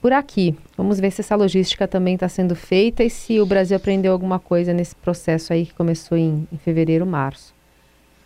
por 0.00 0.12
aqui. 0.12 0.56
Vamos 0.76 0.98
ver 0.98 1.10
se 1.10 1.20
essa 1.20 1.36
logística 1.36 1.86
também 1.86 2.14
está 2.14 2.28
sendo 2.28 2.54
feita 2.54 3.04
e 3.04 3.10
se 3.10 3.40
o 3.40 3.46
Brasil 3.46 3.76
aprendeu 3.76 4.12
alguma 4.12 4.38
coisa 4.38 4.72
nesse 4.72 4.94
processo 4.96 5.52
aí 5.52 5.66
que 5.66 5.74
começou 5.74 6.16
em, 6.16 6.48
em 6.50 6.56
fevereiro, 6.56 7.04
março. 7.04 7.53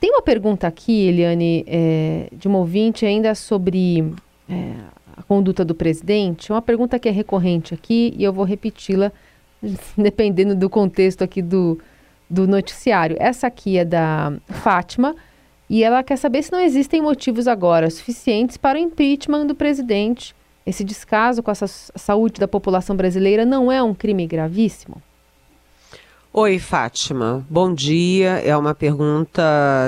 Tem 0.00 0.10
uma 0.10 0.22
pergunta 0.22 0.66
aqui, 0.66 1.08
Eliane, 1.08 1.64
é, 1.66 2.28
de 2.32 2.46
uma 2.46 2.58
ouvinte 2.58 3.04
ainda 3.04 3.34
sobre 3.34 4.12
é, 4.48 4.74
a 5.16 5.22
conduta 5.22 5.64
do 5.64 5.74
presidente. 5.74 6.52
Uma 6.52 6.62
pergunta 6.62 6.98
que 6.98 7.08
é 7.08 7.12
recorrente 7.12 7.74
aqui 7.74 8.14
e 8.16 8.22
eu 8.22 8.32
vou 8.32 8.44
repeti-la 8.44 9.10
dependendo 9.98 10.54
do 10.54 10.70
contexto 10.70 11.22
aqui 11.22 11.42
do, 11.42 11.80
do 12.30 12.46
noticiário. 12.46 13.16
Essa 13.18 13.48
aqui 13.48 13.76
é 13.76 13.84
da 13.84 14.32
Fátima 14.46 15.16
e 15.68 15.82
ela 15.82 16.02
quer 16.04 16.16
saber 16.16 16.42
se 16.42 16.52
não 16.52 16.60
existem 16.60 17.02
motivos 17.02 17.48
agora 17.48 17.90
suficientes 17.90 18.56
para 18.56 18.78
o 18.78 18.80
impeachment 18.80 19.46
do 19.46 19.54
presidente. 19.54 20.34
Esse 20.64 20.84
descaso 20.84 21.42
com 21.42 21.50
a 21.50 21.54
saúde 21.54 22.38
da 22.38 22.46
população 22.46 22.94
brasileira 22.94 23.44
não 23.44 23.72
é 23.72 23.82
um 23.82 23.94
crime 23.94 24.26
gravíssimo? 24.26 25.02
Oi, 26.30 26.58
Fátima. 26.58 27.44
Bom 27.48 27.72
dia. 27.72 28.42
É 28.44 28.54
uma 28.54 28.74
pergunta 28.74 29.42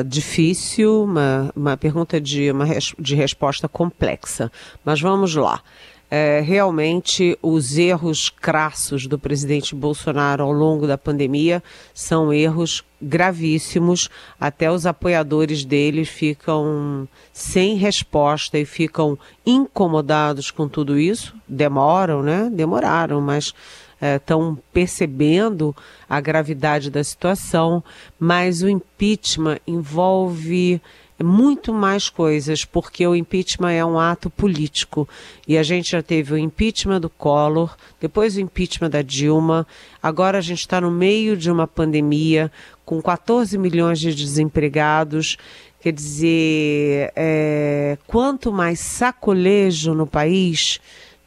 difícil, 0.07 1.05
uma, 1.05 1.53
uma 1.55 1.77
pergunta 1.77 2.19
de, 2.19 2.51
uma 2.51 2.65
res, 2.65 2.95
de 2.99 3.15
resposta 3.15 3.69
complexa. 3.69 4.51
Mas 4.83 5.03
vamos 5.03 5.35
lá. 5.35 5.63
É, 6.11 6.41
realmente, 6.41 7.39
os 7.41 7.77
erros 7.79 8.31
crassos 8.31 9.07
do 9.07 9.19
presidente 9.19 9.75
Bolsonaro 9.77 10.43
ao 10.43 10.51
longo 10.51 10.87
da 10.87 10.99
pandemia 10.99 11.63
são 11.95 12.33
erros 12.33 12.83
gravíssimos. 13.01 14.09
Até 14.41 14.73
os 14.73 14.87
apoiadores 14.87 15.65
dele 15.65 16.07
ficam 16.07 17.07
sem 17.33 17.77
resposta 17.77 18.59
e 18.59 18.65
ficam 18.65 19.17
incomodados 19.47 20.51
com 20.51 20.67
tudo 20.67 20.99
isso. 20.99 21.35
Demoram, 21.47 22.23
né? 22.23 22.51
Demoraram, 22.51 23.21
mas 23.21 23.55
estão 24.00 24.59
é, 24.59 24.62
percebendo 24.73 25.75
a 26.09 26.21
gravidade 26.21 26.90
da 26.90 27.04
situação, 27.04 27.83
mas 28.19 28.62
o 28.62 28.69
impeachment 28.69 29.59
envolve 29.66 30.80
muito 31.23 31.73
mais 31.73 32.09
coisas, 32.09 32.64
porque 32.64 33.07
o 33.07 33.14
impeachment 33.14 33.73
é 33.73 33.85
um 33.85 33.99
ato 33.99 34.30
político. 34.30 35.09
E 35.47 35.59
a 35.59 35.62
gente 35.62 35.90
já 35.92 36.02
teve 36.02 36.33
o 36.33 36.38
impeachment 36.38 37.00
do 37.00 37.11
Collor, 37.11 37.76
depois 38.00 38.37
o 38.37 38.40
impeachment 38.40 38.90
da 38.90 39.02
Dilma, 39.02 39.66
agora 40.02 40.38
a 40.38 40.40
gente 40.40 40.61
está 40.61 40.80
no 40.80 40.90
meio 40.90 41.37
de 41.37 41.50
uma 41.50 41.66
pandemia 41.66 42.50
com 42.85 43.00
14 43.00 43.57
milhões 43.59 44.00
de 44.00 44.14
desempregados. 44.14 45.37
Quer 45.80 45.92
dizer, 45.92 47.12
é, 47.16 47.97
quanto 48.07 48.52
mais 48.52 48.80
sacolejo 48.80 49.95
no 49.95 50.07
país, 50.07 50.78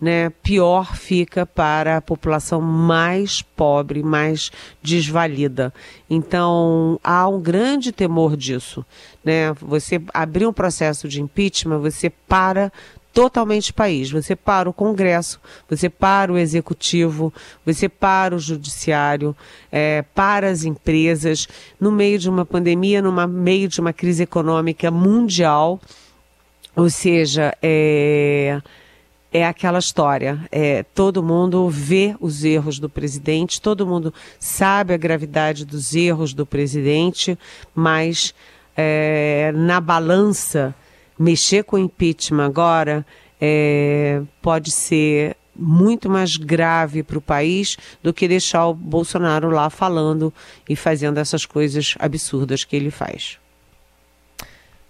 né, 0.04 0.30
pior 0.44 0.98
fica 0.98 1.46
para 1.46 1.96
a 1.96 2.02
população 2.02 2.60
mais 2.60 3.42
pobre, 3.42 4.04
mais 4.04 4.52
desvalida. 4.82 5.74
Então, 6.10 7.00
há 7.02 7.26
um 7.30 7.40
grande 7.40 7.94
temor 7.94 8.36
disso. 8.36 8.86
Né? 9.24 9.54
Você 9.62 10.02
abrir 10.14 10.46
um 10.46 10.52
processo 10.52 11.08
de 11.08 11.22
impeachment, 11.22 11.80
você 11.80 12.10
para 12.10 12.70
totalmente 13.14 13.72
o 13.72 13.74
país. 13.74 14.12
Você 14.12 14.36
para 14.36 14.70
o 14.70 14.74
Congresso, 14.74 15.40
você 15.70 15.90
para 15.90 16.34
o 16.34 16.38
Executivo, 16.38 17.34
você 17.66 17.88
para 17.88 18.36
o 18.36 18.40
Judiciário, 18.40 19.34
é, 19.72 20.02
para 20.14 20.50
as 20.50 20.66
empresas, 20.66 21.48
no 21.80 21.94
meio 21.94 22.20
de 22.20 22.30
uma 22.30 22.46
pandemia, 22.46 23.02
no 23.02 23.14
meio 23.26 23.70
de 23.70 23.80
uma 23.80 23.94
crise 23.94 24.24
econômica 24.24 24.92
mundial. 24.92 25.80
Ou 26.76 26.90
seja, 26.90 27.56
é 27.62 28.60
é 29.34 29.46
aquela 29.46 29.80
história. 29.80 30.40
É, 30.52 30.84
todo 30.84 31.24
mundo 31.24 31.68
vê 31.68 32.16
os 32.22 32.44
erros 32.44 32.78
do 32.78 32.88
presidente, 32.88 33.60
todo 33.60 33.88
mundo 33.88 34.14
sabe 34.40 34.94
a 34.94 34.98
gravidade 34.98 35.66
dos 35.66 35.96
erros 35.96 36.34
do 36.34 36.46
presidente, 36.46 37.38
mas 37.74 38.34
é, 38.78 39.52
na 39.56 39.82
balança, 39.82 40.76
mexer 41.18 41.64
com 41.64 41.76
o 41.76 41.80
impeachment 41.80 42.46
agora 42.46 43.06
é, 43.42 44.22
pode 44.42 44.70
ser 44.70 45.36
muito 45.56 46.10
mais 46.10 46.38
grave 46.38 47.04
para 47.04 47.18
o 47.18 47.22
país 47.22 47.78
do 48.02 48.14
que 48.14 48.28
deixar 48.28 48.68
o 48.68 48.74
Bolsonaro 48.74 49.50
lá 49.50 49.70
falando 49.70 50.34
e 50.70 50.76
fazendo 50.76 51.20
essas 51.20 51.46
coisas 51.46 51.96
absurdas 52.00 52.64
que 52.64 52.76
ele 52.76 52.90
faz. 52.90 53.38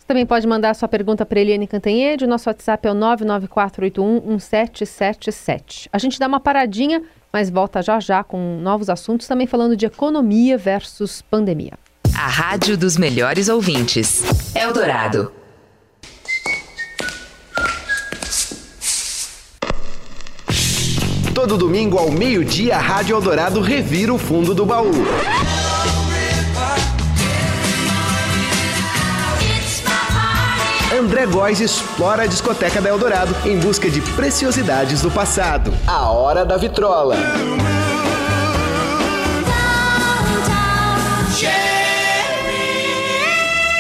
Você 0.04 0.08
também 0.08 0.26
pode 0.26 0.46
mandar 0.46 0.76
sua 0.76 0.90
pergunta 0.90 1.26
para 1.26 1.40
Eliane 1.40 1.66
Cantanhede. 1.66 2.26
O 2.26 2.28
nosso 2.28 2.50
WhatsApp 2.50 2.86
é 2.86 2.92
o 2.92 2.94
994811777. 2.94 5.88
A 5.94 5.98
gente 5.98 6.20
dá 6.20 6.28
uma 6.28 6.42
paradinha, 6.42 7.02
mas 7.32 7.50
volta 7.50 7.82
já 7.82 8.02
já 8.02 8.22
com 8.22 8.60
novos 8.60 8.90
assuntos, 8.90 9.28
também 9.28 9.48
falando 9.48 9.78
de 9.78 9.86
economia 9.86 10.58
versus 10.58 11.22
pandemia. 11.22 11.80
A 12.14 12.28
rádio 12.28 12.78
dos 12.78 12.98
melhores 12.98 13.48
ouvintes. 13.48 14.54
Eldorado. 14.54 15.32
Todo 21.34 21.58
domingo 21.58 21.98
ao 21.98 22.12
meio-dia, 22.12 22.76
a 22.76 22.80
Rádio 22.80 23.16
Eldorado 23.16 23.62
revira 23.62 24.14
o 24.14 24.18
fundo 24.18 24.54
do 24.54 24.66
baú. 24.66 24.92
André 30.94 31.26
Góes 31.26 31.60
explora 31.60 32.22
a 32.22 32.28
discoteca 32.28 32.80
da 32.80 32.90
Eldorado 32.90 33.36
em 33.46 33.58
busca 33.58 33.90
de 33.90 34.00
preciosidades 34.00 35.02
do 35.02 35.10
passado. 35.10 35.74
A 35.88 36.12
Hora 36.12 36.46
da 36.46 36.56
Vitrola. 36.56 37.18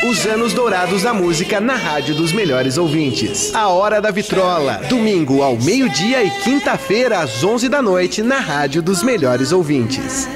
Os 0.10 0.26
anos 0.26 0.54
dourados 0.54 1.04
da 1.04 1.14
música 1.14 1.62
na 1.62 1.76
rádio 1.76 2.16
dos 2.16 2.34
melhores 2.34 2.80
ouvintes. 2.80 3.54
A 3.54 3.68
Hora 3.68 4.02
da 4.02 4.10
Vitrola, 4.10 4.82
domingo 4.90 5.44
ao 5.44 5.56
meio-dia 5.56 6.24
e 6.24 6.32
quinta-feira 6.42 7.20
às 7.20 7.44
11 7.44 7.70
da 7.70 7.82
noite 7.82 8.24
na 8.24 8.40
rádio 8.40 8.82
dos 8.82 9.04
melhores 9.04 9.52
ouvintes. 9.52 10.28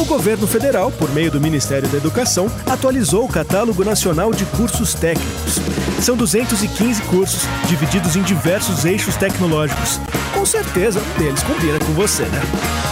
O 0.00 0.04
governo 0.06 0.46
federal, 0.46 0.90
por 0.90 1.12
meio 1.12 1.30
do 1.30 1.38
Ministério 1.38 1.86
da 1.86 1.98
Educação, 1.98 2.50
atualizou 2.64 3.26
o 3.26 3.28
catálogo 3.28 3.84
nacional 3.84 4.32
de 4.32 4.46
cursos 4.46 4.94
técnicos. 4.94 5.60
São 6.00 6.16
215 6.16 7.02
cursos, 7.02 7.42
divididos 7.68 8.16
em 8.16 8.22
diversos 8.22 8.86
eixos 8.86 9.14
tecnológicos. 9.16 10.00
Com 10.32 10.46
certeza, 10.46 11.00
um 11.00 11.18
deles 11.18 11.42
combina 11.42 11.78
com 11.78 11.92
você, 11.92 12.22
né? 12.22 12.40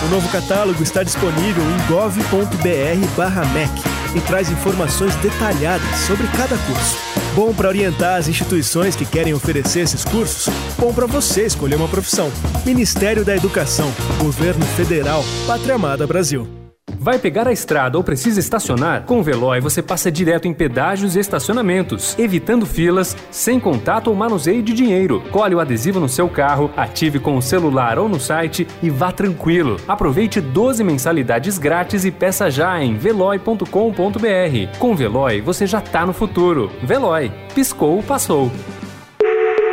O 0.06 0.10
novo 0.10 0.28
catálogo 0.28 0.82
está 0.82 1.02
disponível 1.02 1.64
em 1.64 1.86
gov.br/mec 1.90 3.72
e 4.14 4.20
traz 4.20 4.50
informações 4.50 5.14
detalhadas 5.16 5.88
sobre 6.06 6.26
cada 6.36 6.58
curso. 6.58 6.98
Bom 7.34 7.54
para 7.54 7.68
orientar 7.68 8.18
as 8.18 8.28
instituições 8.28 8.94
que 8.94 9.06
querem 9.06 9.32
oferecer 9.32 9.80
esses 9.80 10.04
cursos. 10.04 10.52
Bom 10.78 10.92
para 10.92 11.06
você 11.06 11.46
escolher 11.46 11.76
uma 11.76 11.88
profissão. 11.88 12.30
Ministério 12.66 13.24
da 13.24 13.34
Educação, 13.34 13.90
Governo 14.18 14.66
Federal, 14.76 15.24
Pátria 15.46 15.74
Amada 15.74 16.06
Brasil. 16.06 16.67
Vai 17.08 17.18
pegar 17.18 17.48
a 17.48 17.52
estrada 17.52 17.96
ou 17.96 18.04
precisa 18.04 18.38
estacionar? 18.38 19.04
Com 19.04 19.20
o 19.20 19.22
Veloy 19.22 19.62
você 19.62 19.80
passa 19.80 20.12
direto 20.12 20.46
em 20.46 20.52
pedágios 20.52 21.16
e 21.16 21.18
estacionamentos, 21.18 22.14
evitando 22.18 22.66
filas, 22.66 23.16
sem 23.30 23.58
contato 23.58 24.08
ou 24.08 24.14
manuseio 24.14 24.62
de 24.62 24.74
dinheiro. 24.74 25.22
Colhe 25.30 25.54
o 25.54 25.58
adesivo 25.58 25.98
no 25.98 26.06
seu 26.06 26.28
carro, 26.28 26.70
ative 26.76 27.18
com 27.18 27.34
o 27.34 27.40
celular 27.40 27.98
ou 27.98 28.10
no 28.10 28.20
site 28.20 28.68
e 28.82 28.90
vá 28.90 29.10
tranquilo. 29.10 29.78
Aproveite 29.88 30.38
12 30.38 30.84
mensalidades 30.84 31.56
grátis 31.56 32.04
e 32.04 32.10
peça 32.10 32.50
já 32.50 32.78
em 32.78 32.98
veloy.com.br. 32.98 34.78
Com 34.78 34.92
o 34.92 34.94
Veloy 34.94 35.40
você 35.40 35.66
já 35.66 35.80
tá 35.80 36.04
no 36.04 36.12
futuro. 36.12 36.70
Veloy, 36.82 37.32
piscou, 37.54 38.02
passou. 38.02 38.52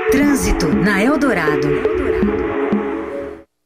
Trânsito 0.09 0.69
na 0.73 1.03
Eldorado. 1.03 1.94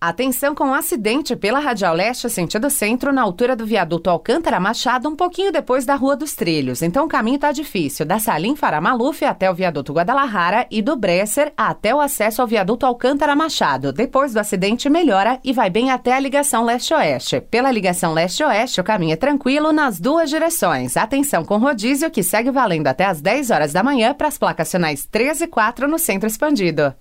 Atenção 0.01 0.55
com 0.55 0.67
um 0.67 0.73
acidente 0.73 1.35
pela 1.35 1.59
Radial 1.59 1.93
Leste, 1.93 2.29
sentido 2.29 2.69
centro, 2.69 3.11
na 3.11 3.21
altura 3.21 3.53
do 3.53 3.65
viaduto 3.65 4.09
Alcântara 4.09 4.57
Machado, 4.57 5.09
um 5.09 5.15
pouquinho 5.15 5.51
depois 5.51 5.85
da 5.85 5.93
Rua 5.95 6.15
dos 6.15 6.33
Trilhos. 6.33 6.81
Então 6.81 7.05
o 7.05 7.09
caminho 7.09 7.37
tá 7.37 7.51
difícil, 7.51 8.05
da 8.05 8.17
Salim 8.17 8.55
Faramaluf 8.55 9.25
até 9.25 9.51
o 9.51 9.53
viaduto 9.53 9.91
Guadalajara 9.91 10.65
e 10.71 10.81
do 10.81 10.95
Bresser 10.95 11.51
até 11.57 11.93
o 11.93 11.99
acesso 11.99 12.41
ao 12.41 12.47
viaduto 12.47 12.85
Alcântara 12.85 13.35
Machado. 13.35 13.91
Depois 13.91 14.31
do 14.31 14.39
acidente 14.39 14.89
melhora 14.89 15.37
e 15.43 15.51
vai 15.51 15.69
bem 15.69 15.91
até 15.91 16.13
a 16.13 16.19
ligação 16.21 16.63
leste-oeste. 16.63 17.41
Pela 17.41 17.69
ligação 17.69 18.13
leste-oeste, 18.13 18.79
o 18.79 18.85
caminho 18.85 19.11
é 19.11 19.17
tranquilo 19.17 19.73
nas 19.73 19.99
duas 19.99 20.29
direções. 20.29 20.95
Atenção 20.95 21.43
com 21.43 21.57
rodízio 21.57 22.09
que 22.09 22.23
segue 22.23 22.51
valendo 22.51 22.87
até 22.87 23.03
as 23.03 23.19
10 23.19 23.51
horas 23.51 23.73
da 23.73 23.83
manhã 23.83 24.13
para 24.13 24.29
as 24.29 24.37
placas 24.37 24.69
sinais 24.69 25.05
13 25.05 25.43
e 25.43 25.47
4 25.47 25.89
no 25.89 25.99
centro 25.99 26.25
expandido. 26.25 26.93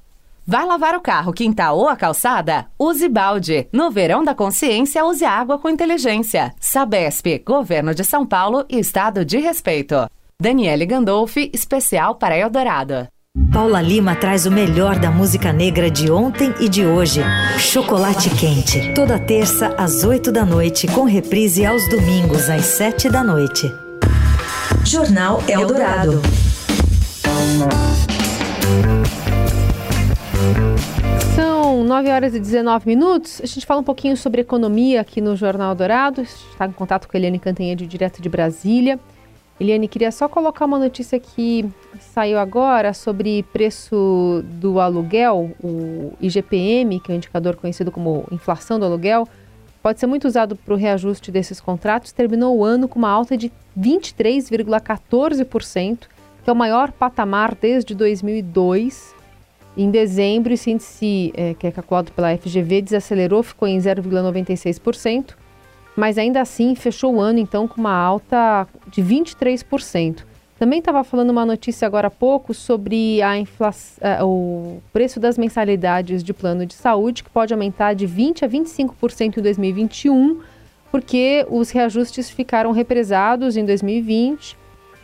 Vai 0.50 0.64
lavar 0.64 0.94
o 0.94 1.00
carro, 1.02 1.30
quintal 1.30 1.76
ou 1.76 1.90
a 1.90 1.94
calçada? 1.94 2.64
Use 2.78 3.06
balde. 3.06 3.68
No 3.70 3.90
verão 3.90 4.24
da 4.24 4.34
consciência, 4.34 5.04
use 5.04 5.22
água 5.22 5.58
com 5.58 5.68
inteligência. 5.68 6.54
Sabesp, 6.58 7.42
Governo 7.44 7.94
de 7.94 8.02
São 8.02 8.24
Paulo 8.24 8.64
e 8.66 8.78
Estado 8.78 9.26
de 9.26 9.36
Respeito. 9.36 10.08
Daniele 10.40 10.86
Gandolfi, 10.86 11.50
especial 11.52 12.14
para 12.14 12.34
Eldorado. 12.34 13.06
Paula 13.52 13.82
Lima 13.82 14.16
traz 14.16 14.46
o 14.46 14.50
melhor 14.50 14.98
da 14.98 15.10
música 15.10 15.52
negra 15.52 15.90
de 15.90 16.10
ontem 16.10 16.54
e 16.58 16.66
de 16.66 16.86
hoje. 16.86 17.20
Chocolate 17.58 18.30
Quente. 18.30 18.94
Toda 18.94 19.18
terça 19.18 19.74
às 19.76 20.02
8 20.02 20.32
da 20.32 20.46
noite, 20.46 20.86
com 20.86 21.04
reprise 21.04 21.66
aos 21.66 21.86
domingos 21.90 22.48
às 22.48 22.64
7 22.64 23.10
da 23.10 23.22
noite. 23.22 23.70
Jornal 24.82 25.42
Eldorado. 25.46 26.22
São 31.78 31.87
9 31.87 32.11
horas 32.11 32.35
e 32.35 32.40
19 32.40 32.88
minutos. 32.88 33.40
A 33.40 33.47
gente 33.47 33.64
fala 33.64 33.80
um 33.80 33.85
pouquinho 33.85 34.16
sobre 34.16 34.40
economia 34.40 35.00
aqui 35.00 35.20
no 35.20 35.37
Jornal 35.37 35.76
Dourado. 35.76 36.23
Está 36.23 36.66
em 36.66 36.73
contato 36.73 37.06
com 37.06 37.16
a 37.16 37.20
Eliane 37.20 37.38
Cantanhede, 37.38 37.87
direto 37.87 38.20
de 38.20 38.28
Brasília. 38.28 38.99
Eliane, 39.61 39.87
queria 39.87 40.11
só 40.11 40.28
colocar 40.28 40.64
uma 40.64 40.80
notícia 40.80 41.20
que 41.20 41.64
saiu 42.00 42.37
agora 42.37 42.92
sobre 42.92 43.44
preço 43.52 44.42
do 44.61 44.80
aluguel, 44.80 45.52
o 45.62 46.14
IGPM, 46.20 46.99
que 46.99 47.12
é 47.12 47.14
um 47.14 47.18
indicador 47.18 47.54
conhecido 47.54 47.92
como 47.92 48.26
inflação 48.32 48.81
do 48.81 48.85
aluguel, 48.85 49.29
pode 49.81 50.00
ser 50.00 50.09
muito 50.09 50.26
usado 50.26 50.57
para 50.57 50.74
o 50.74 50.76
reajuste 50.76 51.31
desses 51.31 51.61
contratos. 51.61 52.11
Terminou 52.11 52.59
o 52.59 52.64
ano 52.64 52.88
com 52.88 52.98
uma 52.98 53.11
alta 53.11 53.37
de 53.37 53.52
23,14%, 53.79 55.98
que 56.42 56.50
é 56.50 56.52
o 56.52 56.57
maior 56.57 56.90
patamar 56.90 57.55
desde 57.55 57.94
2002. 57.94 59.16
Em 59.78 59.92
dezembro, 59.92 60.52
esse 60.52 60.72
índice, 60.72 61.32
é, 61.36 61.54
que 61.54 61.64
é 61.64 61.70
calculado 61.70 62.10
pela 62.10 62.36
FGV, 62.36 62.82
desacelerou, 62.82 63.44
ficou 63.44 63.68
em 63.68 63.78
0,96%, 63.78 65.36
mas 65.94 66.18
ainda 66.18 66.40
assim 66.40 66.74
fechou 66.74 67.14
o 67.14 67.20
ano 67.20 67.38
então 67.38 67.68
com 67.68 67.80
uma 67.80 67.94
alta 67.94 68.66
de 68.88 69.00
23%. 69.00 70.24
Também 70.58 70.80
estava 70.80 71.04
falando 71.04 71.30
uma 71.30 71.46
notícia 71.46 71.86
agora 71.86 72.08
há 72.08 72.10
pouco 72.10 72.52
sobre 72.52 73.22
a 73.22 73.38
inflação, 73.38 74.28
o 74.28 74.82
preço 74.92 75.20
das 75.20 75.38
mensalidades 75.38 76.24
de 76.24 76.34
plano 76.34 76.66
de 76.66 76.74
saúde, 76.74 77.22
que 77.22 77.30
pode 77.30 77.54
aumentar 77.54 77.94
de 77.94 78.08
20% 78.08 78.42
a 78.42 78.48
25% 78.48 79.36
em 79.36 79.40
2021, 79.40 80.40
porque 80.90 81.46
os 81.48 81.70
reajustes 81.70 82.28
ficaram 82.28 82.72
represados 82.72 83.56
em 83.56 83.64
2020 83.64 84.56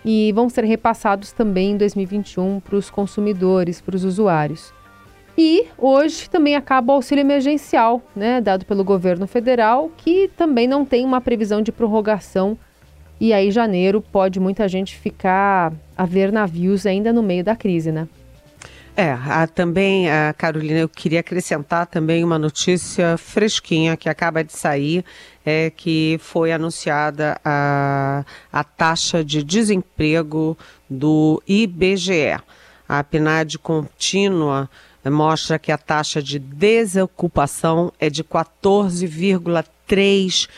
e 0.05 0.33
vão 0.33 0.49
ser 0.49 0.65
repassados 0.65 1.33
também 1.33 1.73
em 1.73 1.77
2021 1.77 2.61
para 2.61 2.77
os 2.77 2.91
consumidores, 2.91 3.81
para 3.81 3.97
os 3.97 4.05
usuários. 4.05 4.73
E 5.37 5.67
hoje 5.77 6.31
também 6.31 6.55
acaba 6.55 6.93
o 6.93 6.97
auxílio 6.97 7.23
emergencial, 7.23 8.01
né, 8.15 8.41
dado 8.41 8.65
pelo 8.65 8.85
governo 8.85 9.27
federal, 9.27 9.91
que 9.97 10.31
também 10.37 10.69
não 10.69 10.85
tem 10.85 11.05
uma 11.05 11.21
previsão 11.21 11.61
de 11.61 11.73
prorrogação. 11.73 12.57
E 13.21 13.33
aí, 13.33 13.51
janeiro, 13.51 14.01
pode 14.01 14.39
muita 14.39 14.69
gente 14.69 14.97
ficar 14.97 15.73
a 15.97 16.05
ver 16.05 16.31
navios 16.31 16.87
ainda 16.87 17.13
no 17.13 17.23
meio 17.23 17.43
da 17.43 17.57
crise, 17.57 17.91
né? 17.91 18.07
É, 18.97 19.11
a, 19.11 19.45
também, 19.49 20.09
a 20.09 20.33
Carolina, 20.33 20.79
eu 20.79 20.89
queria 20.89 21.19
acrescentar 21.19 21.85
também 21.87 22.23
uma 22.23 22.39
notícia 22.39 23.19
fresquinha 23.19 23.97
que 23.97 24.09
acaba 24.09 24.45
de 24.45 24.53
sair, 24.53 25.05
é 25.45 25.69
que 25.69 26.17
foi 26.23 26.53
anunciada 26.53 27.37
a, 27.45 28.25
a 28.53 28.63
taxa 28.63 29.25
de 29.25 29.43
desemprego 29.43 30.57
do 30.89 31.43
IBGE. 31.45 32.39
A 32.89 33.03
PNAD 33.03 33.59
contínua 33.59 34.71
mostra 35.05 35.59
que 35.59 35.73
a 35.73 35.79
taxa 35.79 36.23
de 36.23 36.39
desocupação 36.39 37.93
é 37.99 38.09
de 38.09 38.23
14,3% 38.23 40.49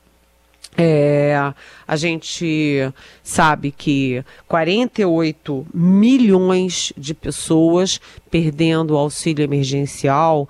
É, 0.75 1.35
a 1.87 1.95
gente 1.95 2.91
sabe 3.21 3.71
que 3.71 4.25
48 4.47 5.67
milhões 5.71 6.91
de 6.97 7.13
pessoas 7.13 8.01
perdendo 8.31 8.95
o 8.95 8.97
auxílio 8.97 9.43
emergencial 9.43 10.49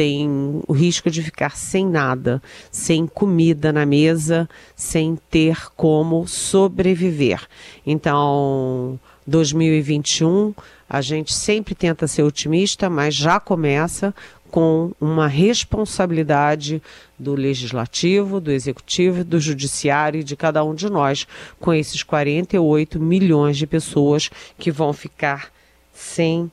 tem 0.00 0.62
o 0.66 0.72
risco 0.72 1.10
de 1.10 1.22
ficar 1.22 1.58
sem 1.58 1.86
nada, 1.86 2.42
sem 2.72 3.06
comida 3.06 3.70
na 3.70 3.84
mesa, 3.84 4.48
sem 4.74 5.18
ter 5.28 5.70
como 5.76 6.26
sobreviver. 6.26 7.46
Então, 7.86 8.98
2021, 9.26 10.54
a 10.88 11.02
gente 11.02 11.34
sempre 11.34 11.74
tenta 11.74 12.06
ser 12.06 12.22
otimista, 12.22 12.88
mas 12.88 13.14
já 13.14 13.38
começa 13.38 14.14
com 14.50 14.92
uma 14.98 15.26
responsabilidade 15.26 16.80
do 17.18 17.34
legislativo, 17.34 18.40
do 18.40 18.50
executivo, 18.50 19.22
do 19.22 19.38
judiciário 19.38 20.20
e 20.20 20.24
de 20.24 20.34
cada 20.34 20.64
um 20.64 20.74
de 20.74 20.88
nós, 20.88 21.26
com 21.60 21.74
esses 21.74 22.02
48 22.02 22.98
milhões 22.98 23.58
de 23.58 23.66
pessoas 23.66 24.30
que 24.58 24.70
vão 24.70 24.94
ficar 24.94 25.52
sem 25.92 26.50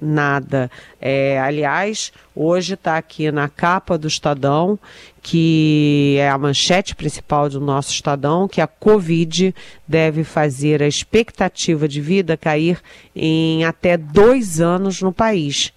nada. 0.00 0.70
É, 1.00 1.38
aliás, 1.40 2.12
hoje 2.34 2.74
está 2.74 2.96
aqui 2.96 3.30
na 3.30 3.48
capa 3.48 3.98
do 3.98 4.08
Estadão, 4.08 4.78
que 5.22 6.16
é 6.18 6.28
a 6.28 6.38
manchete 6.38 6.94
principal 6.94 7.48
do 7.48 7.60
nosso 7.60 7.90
Estadão, 7.90 8.46
que 8.46 8.60
a 8.60 8.66
Covid 8.66 9.54
deve 9.86 10.24
fazer 10.24 10.82
a 10.82 10.88
expectativa 10.88 11.88
de 11.88 12.00
vida 12.00 12.36
cair 12.36 12.80
em 13.14 13.64
até 13.64 13.96
dois 13.96 14.60
anos 14.60 15.02
no 15.02 15.12
país 15.12 15.72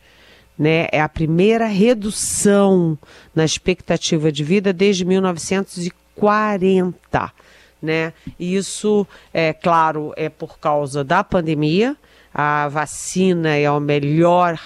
né? 0.62 0.88
É 0.92 1.02
a 1.02 1.10
primeira 1.10 1.66
redução 1.66 2.96
na 3.34 3.44
expectativa 3.44 4.32
de 4.32 4.44
vida 4.44 4.72
desde 4.72 5.04
1940, 5.04 7.34
né? 7.82 8.14
Isso, 8.40 9.08
é 9.34 9.54
claro, 9.54 10.14
é 10.16 10.30
por 10.30 10.60
causa 10.60 11.04
da 11.04 11.24
pandemia. 11.24 11.98
A 12.34 12.70
vacina 12.70 13.56
é 13.56 13.70
o 13.70 13.80
melhor, 13.80 14.58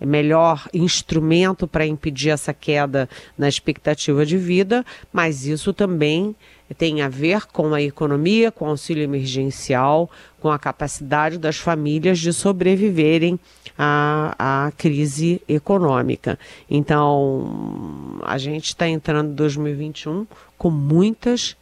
é 0.00 0.06
melhor 0.06 0.68
instrumento 0.74 1.68
para 1.68 1.86
impedir 1.86 2.30
essa 2.30 2.52
queda 2.52 3.08
na 3.38 3.48
expectativa 3.48 4.26
de 4.26 4.36
vida, 4.36 4.84
mas 5.12 5.46
isso 5.46 5.72
também 5.72 6.34
tem 6.74 7.02
a 7.02 7.08
ver 7.08 7.46
com 7.46 7.74
a 7.74 7.82
economia, 7.82 8.50
com 8.50 8.64
o 8.64 8.70
auxílio 8.70 9.04
emergencial, 9.04 10.10
com 10.40 10.50
a 10.50 10.58
capacidade 10.58 11.38
das 11.38 11.56
famílias 11.56 12.18
de 12.18 12.32
sobreviverem 12.32 13.38
à, 13.78 14.66
à 14.66 14.72
crise 14.72 15.40
econômica. 15.48 16.38
Então, 16.70 18.18
a 18.22 18.38
gente 18.38 18.68
está 18.68 18.88
entrando 18.88 19.30
em 19.32 19.34
2021 19.34 20.26
com 20.56 20.70
muitas 20.70 21.56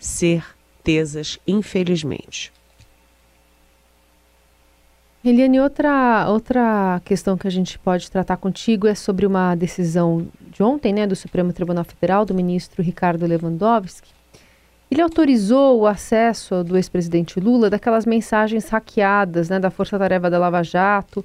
incertezas, 0.00 1.38
infelizmente. 1.46 2.52
Eliane, 5.22 5.60
outra, 5.60 6.26
outra 6.28 7.00
questão 7.04 7.36
que 7.36 7.46
a 7.46 7.50
gente 7.50 7.78
pode 7.78 8.10
tratar 8.10 8.38
contigo 8.38 8.86
é 8.86 8.94
sobre 8.94 9.26
uma 9.26 9.54
decisão 9.54 10.26
de 10.50 10.62
ontem, 10.62 10.94
né, 10.94 11.06
do 11.06 11.14
Supremo 11.14 11.52
Tribunal 11.52 11.84
Federal, 11.84 12.24
do 12.24 12.32
ministro 12.32 12.82
Ricardo 12.82 13.26
Lewandowski, 13.26 14.10
ele 14.90 15.02
autorizou 15.02 15.80
o 15.80 15.86
acesso 15.86 16.64
do 16.64 16.76
ex-presidente 16.76 17.38
Lula 17.38 17.70
daquelas 17.70 18.04
mensagens 18.04 18.68
hackeadas 18.68 19.48
né, 19.48 19.60
da 19.60 19.70
Força 19.70 19.98
Tarefa 19.98 20.28
da 20.28 20.38
Lava 20.38 20.64
Jato. 20.64 21.24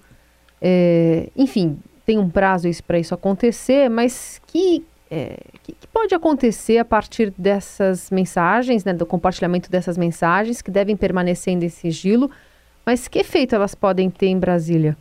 É, 0.62 1.29
enfim, 1.36 1.79
tem 2.05 2.19
um 2.19 2.29
prazo 2.29 2.69
para 2.86 2.99
isso 2.99 3.15
acontecer, 3.15 3.89
mas 3.89 4.39
que, 4.45 4.86
é, 5.10 5.38
que, 5.63 5.71
que, 5.73 5.88
pode 5.88 6.13
acontecer 6.13 6.77
a 6.77 6.86
partir 6.86 7.34
dessas 7.36 8.12
mensagens, 8.12 8.84
né, 8.84 8.93
do 8.93 9.05
compartilhamento 9.05 9.71
dessas 9.71 9.97
mensagens, 9.97 10.62
que 10.62 10.69
devem 10.69 10.95
permanecer 10.95 11.51
em 11.51 11.69
sigilo, 11.69 12.29
mas 12.86 13.08
que 13.08 13.19
efeito 13.19 13.56
elas 13.56 13.74
podem 13.74 14.10
ter 14.10 14.28
em 14.28 14.39
Brasília? 14.39 14.98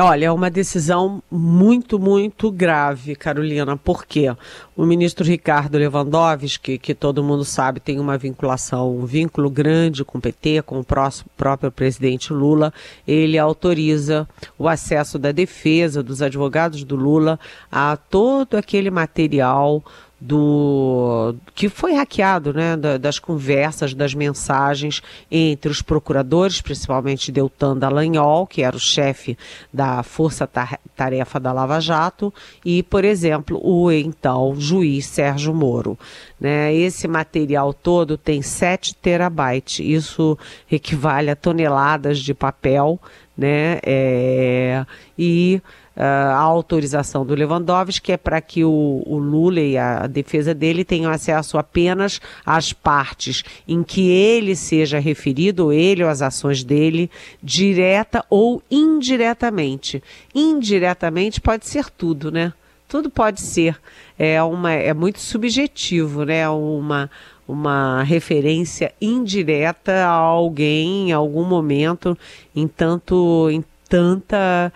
Olha, 0.00 0.26
é 0.26 0.30
uma 0.30 0.48
decisão 0.48 1.20
muito, 1.28 1.98
muito 1.98 2.52
grave, 2.52 3.16
Carolina, 3.16 3.76
porque 3.76 4.32
o 4.76 4.86
ministro 4.86 5.26
Ricardo 5.26 5.76
Lewandowski, 5.76 6.78
que 6.78 6.94
todo 6.94 7.24
mundo 7.24 7.44
sabe 7.44 7.80
tem 7.80 7.98
uma 7.98 8.16
vinculação, 8.16 8.96
um 8.96 9.04
vínculo 9.04 9.50
grande 9.50 10.04
com 10.04 10.18
o 10.18 10.20
PT, 10.20 10.62
com 10.62 10.78
o 10.78 10.84
próximo, 10.84 11.28
próprio 11.36 11.72
presidente 11.72 12.32
Lula, 12.32 12.72
ele 13.08 13.36
autoriza 13.36 14.28
o 14.56 14.68
acesso 14.68 15.18
da 15.18 15.32
defesa, 15.32 16.00
dos 16.00 16.22
advogados 16.22 16.84
do 16.84 16.94
Lula, 16.94 17.36
a 17.68 17.96
todo 17.96 18.54
aquele 18.54 18.92
material 18.92 19.82
do 20.20 21.34
que 21.54 21.68
foi 21.68 21.94
hackeado, 21.94 22.52
né, 22.52 22.76
das 22.98 23.18
conversas, 23.18 23.94
das 23.94 24.14
mensagens 24.14 25.00
entre 25.30 25.70
os 25.70 25.80
procuradores, 25.80 26.60
principalmente 26.60 27.30
Deltan 27.30 27.76
Dallagnol, 27.76 28.46
que 28.46 28.62
era 28.62 28.76
o 28.76 28.80
chefe 28.80 29.38
da 29.72 30.02
Força 30.02 30.48
Tarefa 30.96 31.38
da 31.38 31.52
Lava 31.52 31.80
Jato, 31.80 32.34
e, 32.64 32.82
por 32.82 33.04
exemplo, 33.04 33.60
o 33.62 33.92
então 33.92 34.56
juiz 34.58 35.06
Sérgio 35.06 35.54
Moro. 35.54 35.96
Né? 36.40 36.74
Esse 36.74 37.06
material 37.06 37.72
todo 37.72 38.18
tem 38.18 38.42
7 38.42 38.96
terabytes, 38.96 39.78
isso 39.86 40.36
equivale 40.70 41.30
a 41.30 41.36
toneladas 41.36 42.18
de 42.18 42.34
papel, 42.34 43.00
né? 43.36 43.78
É, 43.84 44.84
e 45.16 45.62
a 46.00 46.36
autorização 46.36 47.26
do 47.26 47.34
Lewandowski 47.34 48.12
é 48.12 48.16
para 48.16 48.40
que 48.40 48.64
o, 48.64 49.02
o, 49.04 49.18
Lula 49.18 49.58
e 49.58 49.76
a 49.76 50.06
defesa 50.06 50.54
dele 50.54 50.84
tenham 50.84 51.10
acesso 51.10 51.58
apenas 51.58 52.20
às 52.46 52.72
partes 52.72 53.42
em 53.66 53.82
que 53.82 54.08
ele 54.08 54.54
seja 54.54 55.00
referido, 55.00 55.72
ele 55.72 56.04
ou 56.04 56.08
as 56.08 56.22
ações 56.22 56.62
dele, 56.62 57.10
direta 57.42 58.24
ou 58.30 58.62
indiretamente. 58.70 60.00
Indiretamente 60.32 61.40
pode 61.40 61.66
ser 61.66 61.90
tudo, 61.90 62.30
né? 62.30 62.52
Tudo 62.86 63.10
pode 63.10 63.40
ser. 63.40 63.76
É, 64.16 64.40
uma, 64.42 64.72
é 64.72 64.94
muito 64.94 65.18
subjetivo, 65.18 66.24
né? 66.24 66.48
Uma, 66.48 67.10
uma 67.46 68.04
referência 68.04 68.92
indireta 69.00 69.92
a 70.06 70.10
alguém 70.10 71.08
em 71.08 71.12
algum 71.12 71.44
momento, 71.44 72.16
em 72.54 72.68
tanto, 72.68 73.48
em 73.50 73.64
tanta 73.88 74.72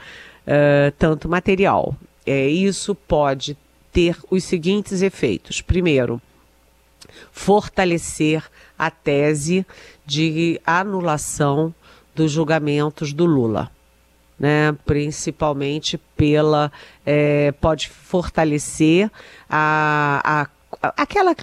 uh, 0.46 0.90
tanto 0.98 1.28
material. 1.28 1.96
É, 2.26 2.46
isso 2.46 2.94
pode 2.94 3.56
ter 3.92 4.16
os 4.30 4.44
seguintes 4.44 5.02
efeitos. 5.02 5.60
Primeiro, 5.60 6.20
fortalecer 7.30 8.44
a 8.78 8.90
tese 8.90 9.66
de 10.06 10.60
anulação 10.66 11.74
dos 12.14 12.30
julgamentos 12.30 13.12
do 13.12 13.24
Lula. 13.24 13.70
Né, 14.38 14.72
principalmente 14.84 15.96
pela 16.16 16.72
é, 17.06 17.52
pode 17.52 17.88
fortalecer 17.88 19.08
a, 19.48 20.48
a, 20.80 20.92
aquela, 20.96 21.36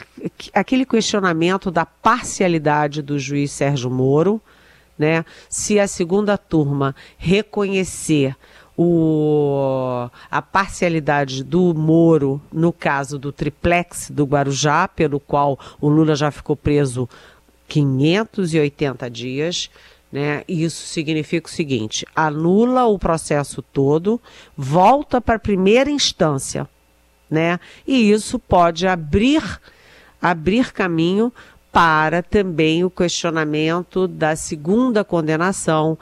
aquele 0.53 0.85
questionamento 0.85 1.71
da 1.71 1.85
parcialidade 1.85 3.01
do 3.01 3.17
juiz 3.17 3.53
Sérgio 3.53 3.89
Moro, 3.89 4.41
né? 4.97 5.23
Se 5.47 5.79
a 5.79 5.87
segunda 5.87 6.37
turma 6.37 6.93
reconhecer 7.17 8.35
o, 8.81 10.09
a 10.31 10.41
parcialidade 10.41 11.43
do 11.43 11.73
Moro 11.73 12.41
no 12.49 12.71
caso 12.71 13.19
do 13.19 13.29
triplex 13.29 14.09
do 14.09 14.23
Guarujá, 14.23 14.87
pelo 14.87 15.19
qual 15.19 15.59
o 15.81 15.89
Lula 15.89 16.15
já 16.15 16.31
ficou 16.31 16.55
preso 16.55 17.09
580 17.67 19.09
dias. 19.09 19.69
Né? 20.09 20.45
Isso 20.47 20.87
significa 20.87 21.49
o 21.49 21.51
seguinte: 21.51 22.05
anula 22.15 22.85
o 22.85 22.97
processo 22.97 23.61
todo, 23.61 24.17
volta 24.55 25.19
para 25.19 25.35
a 25.35 25.39
primeira 25.39 25.91
instância, 25.91 26.65
né? 27.29 27.59
E 27.85 28.09
isso 28.09 28.39
pode 28.39 28.87
abrir 28.87 29.59
abrir 30.21 30.71
caminho 30.71 31.33
para 31.71 32.23
também 32.23 32.83
o 32.83 32.89
questionamento 32.89 34.07
da 34.07 34.35
segunda 34.35 35.03
condenação 35.03 35.97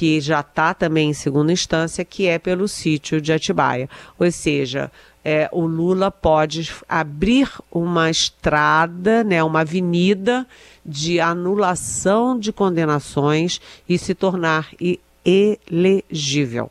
que 0.00 0.18
já 0.18 0.40
está 0.40 0.72
também 0.72 1.10
em 1.10 1.12
segunda 1.12 1.52
instância, 1.52 2.02
que 2.06 2.26
é 2.26 2.38
pelo 2.38 2.66
sítio 2.66 3.20
de 3.20 3.34
Atibaia. 3.34 3.86
Ou 4.18 4.32
seja, 4.32 4.90
é, 5.22 5.46
o 5.52 5.66
Lula 5.66 6.10
pode 6.10 6.72
abrir 6.88 7.50
uma 7.70 8.08
estrada, 8.08 9.22
né, 9.22 9.44
uma 9.44 9.60
avenida 9.60 10.46
de 10.86 11.20
anulação 11.20 12.38
de 12.38 12.50
condenações 12.50 13.60
e 13.86 13.98
se 13.98 14.14
tornar 14.14 14.70
elegível 15.22 16.70